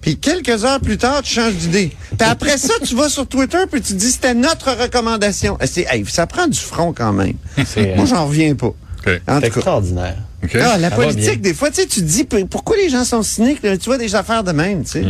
Puis 0.00 0.16
quelques 0.16 0.64
heures 0.64 0.80
plus 0.80 0.96
tard, 0.96 1.22
tu 1.22 1.34
changes 1.34 1.54
d'idée. 1.54 1.92
Puis 2.18 2.28
après 2.28 2.56
ça, 2.56 2.72
tu 2.84 2.94
vas 2.94 3.08
sur 3.08 3.26
Twitter 3.26 3.58
puis 3.70 3.82
tu 3.82 3.94
dis 3.94 4.10
c'était 4.10 4.34
notre 4.34 4.72
recommandation. 4.72 5.58
Eh, 5.60 5.66
C'est, 5.66 5.86
hey, 5.90 6.04
ça 6.06 6.26
prend 6.26 6.46
du 6.46 6.58
front 6.58 6.92
quand 6.92 7.12
même. 7.12 7.34
C'est 7.66 7.96
Moi, 7.96 8.06
j'en 8.06 8.26
reviens 8.26 8.54
pas. 8.54 8.72
C'est 9.04 9.44
extraordinaire. 9.44 10.16
Ah, 10.60 10.78
la 10.78 10.90
politique, 10.90 11.40
des 11.40 11.52
fois, 11.52 11.68
tu 11.70 11.80
sais, 11.82 11.86
tu 11.86 12.00
te 12.00 12.06
dis 12.06 12.24
pourquoi 12.24 12.76
les 12.76 12.88
gens 12.88 13.04
sont 13.04 13.22
cyniques. 13.22 13.62
là? 13.62 13.76
Tu 13.76 13.86
vois 13.86 13.98
des 13.98 14.14
affaires 14.14 14.44
de 14.44 14.52
même, 14.52 14.84
tu 14.84 14.90
sais. 14.92 15.04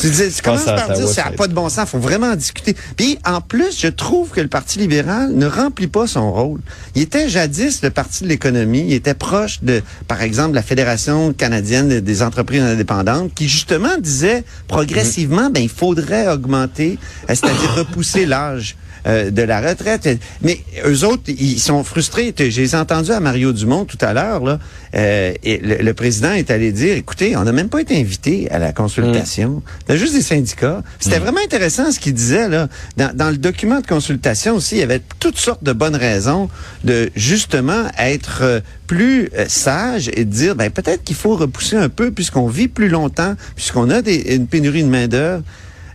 Tu, 0.00 0.10
dis, 0.10 0.22
tu 0.34 0.42
commences 0.42 0.64
par 0.64 0.88
dire 0.96 1.06
ça 1.08 1.24
n'a 1.24 1.30
pas 1.36 1.46
de 1.46 1.54
bon 1.54 1.68
sens, 1.68 1.88
faut 1.88 1.98
vraiment 1.98 2.26
en 2.32 2.34
discuter. 2.36 2.74
Puis 2.96 3.16
en 3.24 3.40
plus, 3.40 3.78
je 3.80 3.86
trouve 3.86 4.30
que 4.30 4.40
le 4.40 4.48
Parti 4.48 4.78
libéral 4.80 5.32
ne 5.32 5.46
remplit 5.46 5.86
pas 5.86 6.06
son 6.08 6.32
rôle. 6.32 6.60
Il 6.96 7.02
était 7.02 7.28
jadis 7.28 7.80
le 7.82 7.90
Parti 7.90 8.24
de 8.24 8.28
l'économie, 8.28 8.84
il 8.88 8.92
était 8.94 9.14
proche 9.14 9.60
de, 9.62 9.82
par 10.08 10.20
exemple, 10.20 10.54
la 10.56 10.62
Fédération 10.62 11.32
canadienne 11.32 12.00
des- 12.00 12.22
entreprises 12.22 12.60
indépendantes, 12.62 13.32
qui 13.34 13.48
justement 13.48 13.96
disait 13.98 14.44
progressivement, 14.68 15.48
ben 15.50 15.62
il 15.62 15.68
faudrait 15.68 16.26
augmenter, 16.28 16.98
euh, 17.24 17.34
c'est-à-dire 17.34 17.74
repousser 17.76 18.26
l'âge. 18.26 18.76
Euh, 19.06 19.30
de 19.30 19.42
la 19.42 19.60
retraite. 19.60 20.08
Mais 20.42 20.60
eux 20.84 21.04
autres, 21.04 21.22
ils 21.28 21.58
sont 21.60 21.84
frustrés. 21.84 22.34
J'ai 22.36 22.74
entendu 22.74 23.12
à 23.12 23.20
Mario 23.20 23.52
Dumont 23.52 23.84
tout 23.84 23.98
à 24.00 24.12
l'heure, 24.12 24.44
là, 24.44 24.58
euh, 24.94 25.32
et 25.42 25.58
le, 25.58 25.76
le 25.76 25.94
président 25.94 26.32
est 26.32 26.50
allé 26.50 26.72
dire, 26.72 26.96
écoutez, 26.96 27.36
on 27.36 27.44
n'a 27.44 27.52
même 27.52 27.68
pas 27.68 27.80
été 27.80 27.98
invité 27.98 28.50
à 28.50 28.58
la 28.58 28.72
consultation. 28.72 29.62
C'était 29.80 29.98
juste 29.98 30.14
des 30.14 30.22
syndicats. 30.22 30.82
C'était 30.98 31.18
vraiment 31.18 31.40
intéressant 31.44 31.90
ce 31.92 32.00
qu'il 32.00 32.14
disait, 32.14 32.48
là. 32.48 32.68
Dans, 32.96 33.14
dans 33.16 33.30
le 33.30 33.36
document 33.36 33.80
de 33.80 33.86
consultation 33.86 34.54
aussi, 34.56 34.76
il 34.76 34.80
y 34.80 34.82
avait 34.82 35.02
toutes 35.18 35.38
sortes 35.38 35.62
de 35.62 35.72
bonnes 35.72 35.96
raisons 35.96 36.48
de, 36.84 37.10
justement, 37.16 37.84
être 37.98 38.40
euh, 38.42 38.60
plus 38.86 39.30
sage 39.46 40.10
et 40.14 40.24
de 40.24 40.30
dire, 40.30 40.56
ben, 40.56 40.70
peut-être 40.70 41.04
qu'il 41.04 41.16
faut 41.16 41.36
repousser 41.36 41.76
un 41.76 41.88
peu 41.88 42.10
puisqu'on 42.10 42.48
vit 42.48 42.68
plus 42.68 42.88
longtemps, 42.88 43.34
puisqu'on 43.54 43.88
a 43.90 44.02
des, 44.02 44.34
une 44.34 44.48
pénurie 44.48 44.82
de 44.82 44.88
main-d'œuvre. 44.88 45.44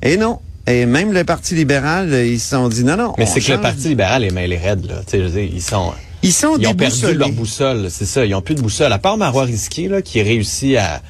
Et 0.01 0.17
non. 0.17 0.39
Et 0.67 0.85
même 0.85 1.13
le 1.13 1.23
Parti 1.23 1.53
libéral, 1.55 2.11
euh, 2.11 2.25
ils 2.25 2.39
se 2.39 2.49
sont 2.49 2.67
dit, 2.69 2.83
non, 2.83 2.97
non. 2.97 3.13
Mais 3.17 3.25
c'est 3.25 3.39
que 3.39 3.51
le 3.51 3.61
Parti 3.61 3.89
libéral 3.89 4.23
est 4.23 4.31
mêlé 4.31 4.57
raide, 4.57 4.85
là. 4.87 4.95
Tu 5.05 5.11
sais, 5.11 5.19
je 5.19 5.23
veux 5.25 5.29
dire, 5.41 5.49
ils 5.53 5.61
sont... 5.61 5.91
Ils 6.23 6.33
sont 6.33 6.57
Ils 6.59 6.67
ont 6.67 6.73
perdu 6.73 7.13
leur 7.13 7.29
boussole, 7.29 7.87
c'est 7.91 8.05
ça. 8.05 8.25
Ils 8.25 8.33
ont 8.33 8.41
plus 8.41 8.55
de 8.55 8.61
boussole. 8.61 8.91
À 8.91 8.97
part 8.97 9.15
Marois 9.15 9.43
Risquier, 9.43 9.87
là, 9.89 10.01
qui 10.01 10.23
réussit 10.23 10.75
à 10.77 11.01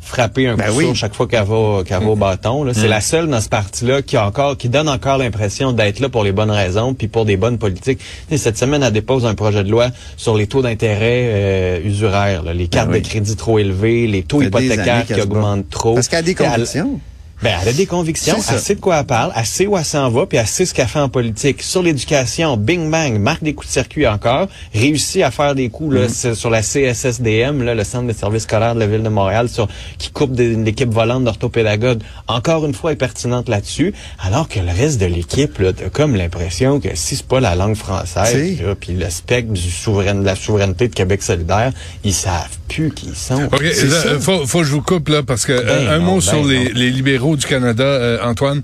frapper 0.00 0.48
un 0.48 0.56
Ben 0.56 0.66
coup 0.70 0.78
oui. 0.78 0.84
sûr 0.86 0.96
chaque 0.96 1.14
fois 1.14 1.28
qu'elle 1.28 1.44
va, 1.44 1.82
qu'elle 1.86 2.00
va 2.02 2.08
au 2.08 2.16
bâton. 2.16 2.64
là. 2.64 2.74
C'est 2.74 2.88
la 2.88 3.00
seule 3.00 3.28
dans 3.28 3.40
ce 3.40 3.48
parti-là 3.48 4.02
qui 4.02 4.16
a 4.16 4.26
encore, 4.26 4.56
qui 4.56 4.68
donne 4.68 4.88
encore 4.88 5.18
l'impression 5.18 5.70
d'être 5.72 6.00
là 6.00 6.08
pour 6.08 6.24
les 6.24 6.32
bonnes 6.32 6.50
raisons 6.50 6.94
puis 6.94 7.06
pour 7.06 7.24
des 7.26 7.36
bonnes 7.36 7.58
politiques. 7.58 8.00
Cette 8.36 8.58
semaine, 8.58 8.82
elle 8.82 8.92
dépose 8.92 9.24
un 9.24 9.36
projet 9.36 9.62
de 9.62 9.70
loi 9.70 9.90
sur 10.16 10.36
les 10.36 10.48
taux 10.48 10.62
d'intérêt 10.62 11.26
euh, 11.28 11.80
usuraires, 11.84 12.42
là, 12.42 12.52
les 12.52 12.66
cartes 12.66 12.88
Ben 12.88 12.94
oui. 12.96 13.02
de 13.02 13.06
crédit 13.06 13.36
trop 13.36 13.60
élevées, 13.60 14.08
les 14.08 14.24
taux 14.24 14.42
hypothécaires 14.42 15.06
qui 15.06 15.20
augmentent 15.20 15.70
trop. 15.70 15.94
Parce 15.94 16.08
qu'elle 16.08 16.18
a 16.18 16.22
des 16.22 16.34
convictions. 16.34 16.98
Ben, 17.42 17.56
elle 17.62 17.68
a 17.68 17.72
des 17.72 17.86
convictions, 17.86 18.36
elle 18.50 18.58
sait 18.58 18.74
de 18.74 18.80
quoi 18.80 18.98
elle 19.00 19.06
parle, 19.06 19.32
elle 19.34 19.46
sait 19.46 19.66
où 19.66 19.78
elle 19.78 19.84
s'en 19.84 20.10
va, 20.10 20.26
puis 20.26 20.36
elle 20.36 20.46
sait 20.46 20.66
ce 20.66 20.74
qu'elle 20.74 20.86
fait 20.88 20.98
en 21.00 21.08
politique. 21.08 21.62
Sur 21.62 21.82
l'éducation, 21.82 22.56
bing 22.58 22.90
bang, 22.90 23.18
marque 23.18 23.42
des 23.42 23.54
coups 23.54 23.68
de 23.68 23.72
circuit 23.72 24.06
encore, 24.06 24.46
réussit 24.74 25.22
à 25.22 25.30
faire 25.30 25.54
des 25.54 25.70
coups 25.70 25.94
là, 25.94 26.00
Mm-hmm. 26.06 26.34
sur- 26.34 26.50
la 26.50 26.62
CSSDM, 26.62 27.62
là, 27.62 27.74
le 27.74 27.84
Centre 27.84 28.06
de 28.06 28.12
services 28.12 28.42
scolaires 28.42 28.74
de 28.74 28.80
la 28.80 28.86
Ville 28.86 29.02
de 29.02 29.08
Montréal, 29.08 29.48
sur, 29.48 29.68
qui 29.98 30.10
coupe 30.10 30.32
des- 30.32 30.52
une 30.52 30.66
équipe 30.68 30.90
volante 30.92 31.24
d'orthopédagogues. 31.24 32.00
Encore 32.28 32.66
une 32.66 32.74
fois, 32.74 32.92
est 32.92 32.96
pertinente 32.96 33.48
là-dessus, 33.48 33.94
alors 34.18 34.48
que 34.48 34.60
le 34.60 34.70
reste 34.70 35.00
de 35.00 35.06
l'équipe, 35.06 35.58
t'as 35.76 35.88
comme 35.88 36.16
l'impression 36.16 36.78
que 36.80 36.88
si 36.94 37.16
c'est 37.16 37.26
pas 37.26 37.40
la 37.40 37.54
langue 37.54 37.76
française, 37.76 38.60
là, 38.60 38.74
puis 38.74 38.92
le 38.92 39.08
spectre 39.08 39.52
du 39.52 39.70
souverain, 39.70 40.14
de 40.14 40.24
la 40.24 40.36
souveraineté 40.36 40.88
de 40.88 40.94
Québec 40.94 41.22
solidaire, 41.22 41.72
ils 42.04 42.12
savent 42.14 42.48
plus 42.68 42.90
qui 42.92 43.06
ils 43.06 43.16
sont. 43.16 43.44
OK, 43.44 43.60
là, 43.62 43.68
euh, 44.06 44.20
faut, 44.20 44.46
faut 44.46 44.58
que 44.58 44.64
je 44.64 44.72
vous 44.72 44.82
coupe 44.82 45.08
là 45.08 45.22
parce 45.22 45.46
que 45.46 45.52
euh, 45.52 45.62
Ben 45.86 45.88
un 45.88 45.98
non, 45.98 46.04
mot 46.04 46.14
ben 46.16 46.20
sur 46.20 46.44
les, 46.44 46.64
non. 46.64 46.70
les 46.74 46.90
libéraux 46.90 47.29
du 47.36 47.46
Canada, 47.46 47.84
euh, 47.84 48.18
Antoine? 48.22 48.62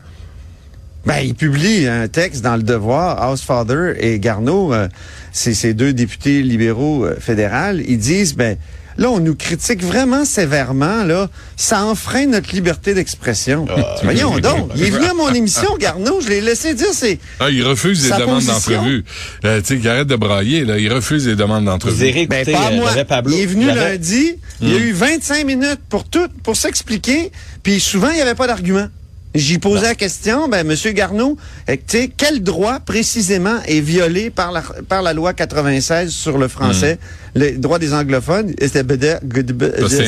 Ben, 1.06 1.18
il 1.22 1.34
publie 1.34 1.86
un 1.86 2.08
texte 2.08 2.42
dans 2.42 2.56
Le 2.56 2.64
Devoir, 2.64 3.30
Housefather 3.30 3.94
et 3.98 4.18
Garneau, 4.18 4.74
euh, 4.74 4.88
ces 5.32 5.72
deux 5.72 5.92
députés 5.92 6.42
libéraux 6.42 7.04
euh, 7.04 7.16
fédéraux, 7.20 7.78
ils 7.86 7.98
disent, 7.98 8.34
ben, 8.34 8.56
là, 8.98 9.10
on 9.10 9.20
nous 9.20 9.34
critique 9.34 9.82
vraiment 9.82 10.24
sévèrement, 10.24 11.04
là, 11.04 11.28
ça 11.56 11.84
enfreint 11.84 12.26
notre 12.26 12.54
liberté 12.54 12.94
d'expression. 12.94 13.66
Voyons 14.02 14.38
donc, 14.40 14.70
il 14.76 14.84
est 14.84 14.90
venu 14.90 15.06
à 15.06 15.14
mon 15.14 15.32
émission, 15.32 15.76
Garneau, 15.78 16.20
je 16.20 16.28
l'ai 16.28 16.40
laissé 16.40 16.74
dire, 16.74 16.92
c'est... 16.92 17.18
Ah, 17.40 17.50
il 17.50 17.62
refuse 17.62 18.10
les 18.10 18.16
demandes 18.16 18.44
d'entrevue. 18.44 19.04
Euh, 19.44 19.60
tu 19.60 19.66
sais, 19.66 19.78
qu'il 19.78 19.88
arrête 19.88 20.08
de 20.08 20.16
brailler, 20.16 20.64
là. 20.64 20.78
Il 20.78 20.92
refuse 20.92 21.26
les 21.26 21.36
demandes 21.36 21.64
Vous 21.64 21.70
d'entrevue. 21.70 22.08
irez 22.08 22.26
Ben, 22.26 22.40
écouter, 22.40 22.52
pas 22.52 22.70
euh, 22.70 22.76
moi. 22.76 22.90
Il 23.26 23.40
est 23.40 23.46
venu 23.46 23.66
lundi, 23.66 24.36
il 24.60 24.74
a 24.74 24.78
eu 24.78 24.92
25 24.92 25.44
minutes 25.44 25.80
pour 25.88 26.04
tout, 26.04 26.28
pour 26.42 26.56
s'expliquer, 26.56 27.32
puis 27.62 27.80
souvent, 27.80 28.10
il 28.10 28.16
n'y 28.16 28.22
avait 28.22 28.34
pas 28.34 28.46
d'argument. 28.46 28.88
J'y 29.36 29.58
posais 29.58 29.88
la 29.88 29.94
question, 29.94 30.48
ben, 30.48 30.66
Monsieur 30.66 30.92
Garneau, 30.92 31.36
tu 31.66 31.78
sais, 31.88 32.10
quel 32.16 32.42
droit 32.42 32.80
précisément 32.80 33.58
est 33.66 33.80
violé 33.80 34.30
par 34.30 34.50
la, 34.50 34.62
par 34.88 35.02
la 35.02 35.12
loi 35.12 35.34
96 35.34 36.10
sur 36.10 36.38
le 36.38 36.48
français, 36.48 36.98
le 37.36 37.58
droit 37.58 37.78
des 37.78 37.92
anglophones? 37.94 38.52
Et 38.60 38.68
c'est- 38.68 38.84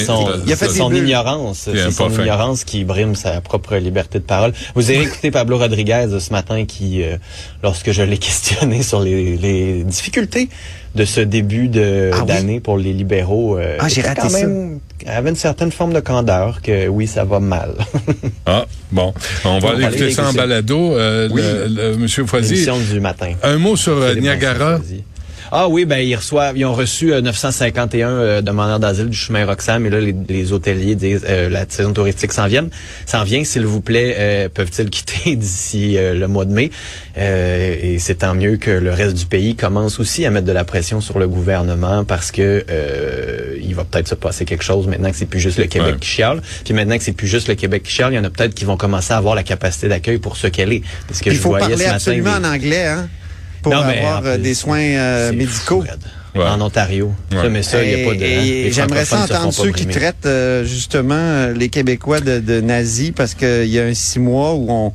son, 0.05 0.27
il 0.47 0.53
a 0.53 0.57
fait 0.57 0.69
son 0.69 0.91
des 0.91 0.99
ignorance, 0.99 1.69
c'est 1.73 1.91
son 1.91 2.09
fin. 2.11 2.23
ignorance 2.23 2.65
qui 2.65 2.85
brime 2.85 3.15
sa 3.15 3.41
propre 3.41 3.77
liberté 3.77 4.19
de 4.19 4.25
parole. 4.25 4.53
Vous 4.75 4.91
avez 4.91 5.03
écouté 5.03 5.31
Pablo 5.31 5.59
Rodriguez 5.59 6.07
ce 6.19 6.33
matin 6.33 6.65
qui, 6.65 7.03
euh, 7.03 7.17
lorsque 7.63 7.93
je 7.93 8.03
l'ai 8.03 8.19
questionné 8.29 8.83
sur 8.83 9.01
les, 9.01 9.37
les 9.37 9.85
difficultés 9.85 10.49
de 10.95 11.05
ce 11.05 11.21
début 11.21 11.69
de 11.69 12.11
Ah 12.13 12.19
oui? 12.21 12.27
d'année 12.27 12.61
pour 12.61 12.79
les 12.79 12.93
libéraux, 12.93 13.59
euh, 13.59 13.77
Ah, 13.79 13.89
j'ai 13.89 14.01
était 14.01 14.09
raté 14.09 14.23
quand 14.23 14.29
ça. 14.31 14.47
même 14.47 14.79
avait 15.07 15.31
une 15.31 15.37
certaine 15.37 15.71
forme 15.71 15.93
de 15.93 16.01
candeur 16.01 16.61
que 16.63 16.89
oui, 16.89 17.07
ça 17.07 17.25
va 17.25 17.39
mal. 17.41 17.75
Ah, 18.47 18.65
bon. 18.91 19.13
On 19.45 19.59
va 19.59 19.69
On 19.69 19.71
aller 19.73 19.83
va 19.83 19.89
écouter 19.91 20.11
ça 20.11 20.29
en 20.29 20.33
balado. 20.33 20.95
Euh, 20.97 21.29
Oui. 21.31 21.43
le, 21.43 21.67
le- 21.93 21.97
Monsieur 21.99 22.25
Foisy, 22.25 22.67
du 22.91 23.01
matin. 23.01 23.33
un 23.43 23.59
mot 23.59 23.77
sur 23.77 23.93
euh, 23.93 24.15
Niagara. 24.15 24.81
Ah 25.51 25.69
oui, 25.69 25.85
ben 25.87 25.99
ils 25.99 26.15
reçoivent, 26.15 26.57
ils 26.59 26.65
ont 26.67 26.75
reçu 26.75 27.13
euh, 27.13 27.21
951 27.21 28.09
euh, 28.11 28.41
demandeurs 28.43 28.79
d'asile 28.81 29.09
du 29.09 29.17
chemin 29.17 29.47
Roxham 29.47 29.87
et 29.87 29.91
là 29.91 30.01
les, 30.01 30.15
les 30.29 30.53
hôteliers 30.53 30.95
disent 30.95 31.25
euh, 31.29 31.49
la 31.49 31.65
saison 31.69 31.93
touristique 31.93 32.33
s'en 32.33 32.47
vient, 32.47 32.69
s'en 33.07 33.25
vient, 33.25 33.43
s'il 33.45 33.65
vous 33.65 33.81
plaît, 33.81 34.15
euh, 34.19 34.49
peuvent-ils 34.53 34.91
quitter 34.91 35.37
d'ici 35.37 35.97
euh, 35.97 36.15
le 36.15 36.29
mois 36.29 36.45
de 36.45 36.53
mai? 36.53 36.71
Euh, 37.17 37.75
Et 37.81 37.99
c'est 37.99 38.17
tant 38.17 38.35
mieux 38.35 38.57
que 38.57 38.71
le 38.71 38.91
reste 38.93 39.17
du 39.17 39.27
pays 39.27 39.55
commence 39.57 39.99
aussi 40.01 40.27
à 40.27 40.31
mettre 40.31 40.47
de 40.47 40.53
la 40.53 40.65
pression 40.65 41.01
sur 41.01 41.19
le 41.19 41.27
gouvernement 41.29 42.05
parce 42.05 42.31
que 42.31 42.65
euh, 42.71 43.57
il 43.63 43.75
va 43.75 43.85
peut-être 43.85 44.09
se 44.09 44.15
passer 44.15 44.45
quelque 44.45 44.65
chose 44.65 44.87
maintenant 44.87 45.11
que 45.11 45.17
c'est 45.17 45.27
plus 45.27 45.41
juste 45.41 45.59
le 45.59 45.65
Québec 45.67 45.95
Ouais. 45.95 45.99
qui 46.01 46.09
chiale. 46.09 46.43
Puis 46.65 46.75
maintenant 46.75 46.99
que 46.99 47.05
c'est 47.05 47.13
plus 47.13 47.27
juste 47.29 47.49
le 47.49 47.55
Québec 47.55 47.83
qui 47.85 47.93
chiale, 47.93 48.13
il 48.13 48.17
y 48.17 48.19
en 48.19 48.25
a 48.25 48.31
peut-être 48.31 48.55
qui 48.55 48.65
vont 48.65 48.77
commencer 48.77 49.13
à 49.15 49.17
avoir 49.17 49.35
la 49.35 49.43
capacité 49.43 49.89
d'accueil 49.89 50.19
pour 50.19 50.37
ce 50.37 50.47
qu'elle 50.49 50.73
est. 50.73 50.83
Parce 51.07 51.21
que 51.21 51.31
Il 51.31 51.37
je 51.37 51.41
faut 51.41 51.49
voyais 51.51 51.61
parler 51.63 51.77
ce 51.77 51.83
matin 51.85 51.95
absolument 51.97 52.33
en 52.33 52.45
anglais, 52.45 52.87
hein, 52.87 53.09
pour 53.71 53.83
Non, 53.83 53.89
avoir 53.89 54.23
euh, 54.25 54.35
plus, 54.35 54.43
des 54.43 54.55
soins 54.55 54.81
euh, 54.81 55.33
médicaux. 55.33 55.85
Ouais. 56.35 56.45
En 56.45 56.61
Ontario. 56.61 57.13
Ouais. 57.33 57.39
Ça, 57.39 57.49
mais 57.49 57.63
ça, 57.63 57.83
il 57.83 57.97
n'y 57.97 58.03
a 58.03 58.07
pas 58.07 58.15
de. 58.15 58.23
Hein, 58.23 58.71
J'aimerais 58.71 59.05
ça 59.05 59.25
entendre 59.25 59.53
ceux 59.53 59.73
qui 59.73 59.87
traitent 59.87 60.27
euh, 60.27 60.65
justement 60.65 61.49
les 61.49 61.69
Québécois 61.69 62.21
de, 62.21 62.39
de 62.39 62.61
nazis 62.61 63.13
parce 63.17 63.35
qu'il 63.35 63.67
y 63.67 63.81
a 63.81 63.85
un 63.85 63.95
six 63.95 64.19
mois 64.19 64.55
où 64.55 64.67
on 64.71 64.93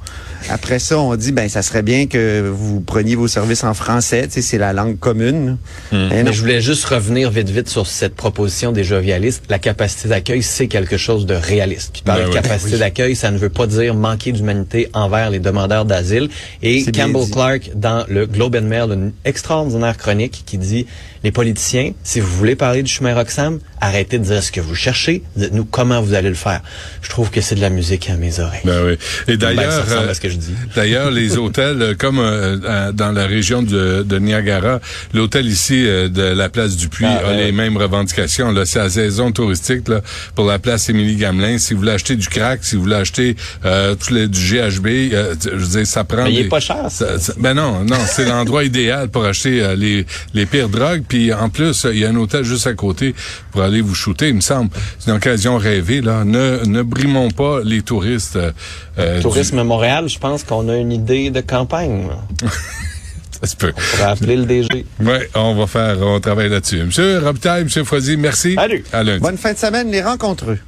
après 0.50 0.80
ça 0.80 0.98
on 1.00 1.16
dit 1.16 1.32
ben 1.32 1.50
ça 1.50 1.62
serait 1.62 1.82
bien 1.84 2.08
que 2.08 2.52
vous 2.54 2.82
preniez 2.82 3.16
vos 3.16 3.28
services 3.28 3.64
en 3.64 3.74
français, 3.74 4.28
tu 4.28 4.34
sais 4.36 4.42
c'est 4.42 4.58
la 4.58 4.74
langue 4.74 5.00
commune. 5.00 5.58
Eh 5.92 5.96
non. 5.96 6.10
Mais 6.26 6.34
je 6.34 6.40
voulais 6.42 6.62
juste 6.62 6.86
revenir 6.86 7.30
vite 7.32 7.50
vite 7.50 7.70
sur 7.70 7.88
cette 7.88 8.16
proposition 8.16 8.72
des 8.72 8.84
jovialistes. 8.84 9.44
La 9.50 9.60
capacité 9.60 10.10
d'accueil, 10.10 10.44
c'est 10.44 10.68
quelque 10.68 10.98
chose 10.98 11.26
de 11.26 11.36
réaliste. 11.36 11.92
Puis 11.94 12.02
par 12.04 12.18
Ben 12.18 12.24
de 12.24 12.28
oui. 12.30 12.34
capacité 12.34 12.78
d'accueil, 12.78 13.16
ça 13.16 13.32
ne 13.32 13.38
veut 13.38 13.50
pas 13.50 13.68
dire 13.68 13.96
manquer 13.96 14.32
d'humanité 14.32 14.90
envers 14.94 15.30
les 15.30 15.40
demandeurs 15.40 15.86
d'asile. 15.86 16.30
Et 16.62 16.84
Campbell. 16.92 17.30
Clark, 17.32 17.72
dans 17.76 18.06
le 18.08 18.26
Globe 18.26 18.56
and 18.56 18.64
Mail, 18.68 18.92
une 18.92 19.14
extraordinaire 19.26 19.98
chronique 19.98 20.44
qui 20.46 20.58
dit 20.58 20.86
les 21.24 21.32
politiciens, 21.32 21.92
si 22.04 22.20
vous 22.20 22.28
voulez 22.28 22.56
parler 22.56 22.84
du 22.84 22.92
chemin 22.92 23.14
Roxham, 23.16 23.60
arrêtez 23.80 24.20
de 24.20 24.24
dire 24.26 24.44
ce 24.44 24.52
que 24.52 24.60
vous 24.60 24.76
cherchez, 24.76 25.24
dites-nous 25.38 25.64
comment 25.66 26.02
vous 26.02 26.14
allez 26.14 26.28
le 26.30 26.36
faire. 26.36 26.62
Je 27.02 27.10
trouve 27.10 27.30
que 27.32 27.40
c'est 27.42 27.56
de 27.56 27.62
la 27.62 27.70
musique 27.70 28.10
à 28.10 28.16
mes 28.18 28.40
oreilles. 28.40 28.62
Ben 28.66 28.84
oui. 28.86 28.98
Et 29.28 29.38
Ben, 29.38 29.56
d'ailleurs, 29.56 29.86
je 30.34 30.38
dis. 30.38 30.54
D'ailleurs, 30.76 31.12
les 31.12 31.38
hôtels, 31.38 31.82
euh, 31.82 31.94
comme 31.98 32.20
euh, 32.20 32.58
euh, 32.64 32.92
dans 32.92 33.12
la 33.12 33.26
région 33.26 33.62
de, 33.64 34.04
de 34.04 34.20
Niagara, 34.20 34.80
l'hôtel 35.14 35.48
ici 35.48 35.86
euh, 35.86 36.10
de 36.10 36.22
la 36.22 36.50
place 36.50 36.76
du 36.76 36.90
Puy 36.90 37.06
Ah, 37.08 37.20
a 37.20 37.24
ben 37.32 37.38
les 37.38 37.52
mêmes 37.52 37.78
revendications. 37.78 38.52
Là, 38.52 38.66
c'est 38.66 38.80
la 38.80 38.90
saison 38.90 39.32
touristique 39.32 39.88
là, 39.88 40.02
pour 40.36 40.46
la 40.46 40.60
place 40.60 40.90
Émilie 40.90 41.16
Gamelin. 41.16 41.58
Si 41.58 41.74
vous 41.74 41.80
voulez 41.82 41.92
acheter 41.94 42.16
du 42.16 42.28
crack, 42.28 42.64
si 42.64 42.76
vous 42.76 42.84
voulez 42.84 42.96
acheter 42.96 43.36
euh, 43.66 43.96
tout 43.96 44.14
le- 44.14 44.28
du 44.28 44.40
GHB, 44.40 44.88
euh, 45.14 45.36
je 45.44 45.50
veux 45.52 45.68
dire, 45.80 45.88
ça 45.88 46.04
prend. 46.04 46.24
Mais 46.24 46.34
il 46.34 46.40
est 46.40 46.44
des- 46.44 46.50
pas 46.50 46.60
cher, 46.60 46.86
ça. 46.90 47.08
ben 47.38 47.54
non, 47.54 47.84
non, 47.86 47.98
c'est 48.08 48.26
l'endroit 48.26 48.64
idéal 48.74 49.10
pour 49.10 49.26
acheter 49.26 49.62
euh, 49.64 49.76
les 49.76 50.06
les 50.34 50.46
pires 50.46 50.70
drogues. 50.70 51.04
Puis 51.08 51.32
en 51.34 51.50
plus, 51.50 51.86
il 51.92 52.00
y 52.00 52.06
a 52.06 52.10
un 52.10 52.16
hôtel 52.16 52.44
juste 52.44 52.68
à 52.68 52.74
côté 52.74 53.14
pour 53.52 53.62
aller 53.62 53.82
vous 53.82 53.96
shooter. 53.96 54.30
Il 54.30 54.36
me 54.36 54.42
semble, 54.42 54.70
c'est 55.00 55.10
une 55.12 55.18
occasion 55.18 55.58
rêvée 55.58 56.02
là. 56.02 56.24
Ne 56.26 56.66
ne 56.66 56.82
brimons 56.82 57.30
pas 57.32 57.60
les 57.64 57.82
touristes. 57.82 58.38
Euh, 59.00 59.18
du- 59.18 59.22
Tourisme 59.24 59.60
à 59.60 59.64
Montréal, 59.64 60.08
je 60.10 60.20
pense 60.20 60.44
qu'on 60.44 60.68
a 60.70 60.76
une 60.78 60.92
idée 60.92 61.30
de 61.32 61.42
campagne. 61.42 62.08
Ça 63.42 63.48
se 63.48 63.56
peut. 63.56 63.74
On 63.76 63.98
pourrait 63.98 64.10
appeler 64.12 64.36
le 64.38 64.46
DG. 64.46 64.86
Oui, 65.02 65.16
on 65.36 65.56
va 65.56 65.68
faire, 65.68 65.98
on 66.02 66.20
travaille 66.20 66.50
là-dessus. 66.50 66.84
Monsieur 66.84 67.20
Robitaille, 67.20 67.64
Monsieur 67.66 67.84
Foisy, 67.84 68.16
merci. 68.16 68.56
Salut. 68.56 68.84
À 68.94 69.04
lundi. 69.04 69.20
Bonne 69.20 69.38
fin 69.38 69.52
de 69.54 69.58
semaine 69.58 69.92
les 69.92 70.02
rencontreux. 70.02 70.60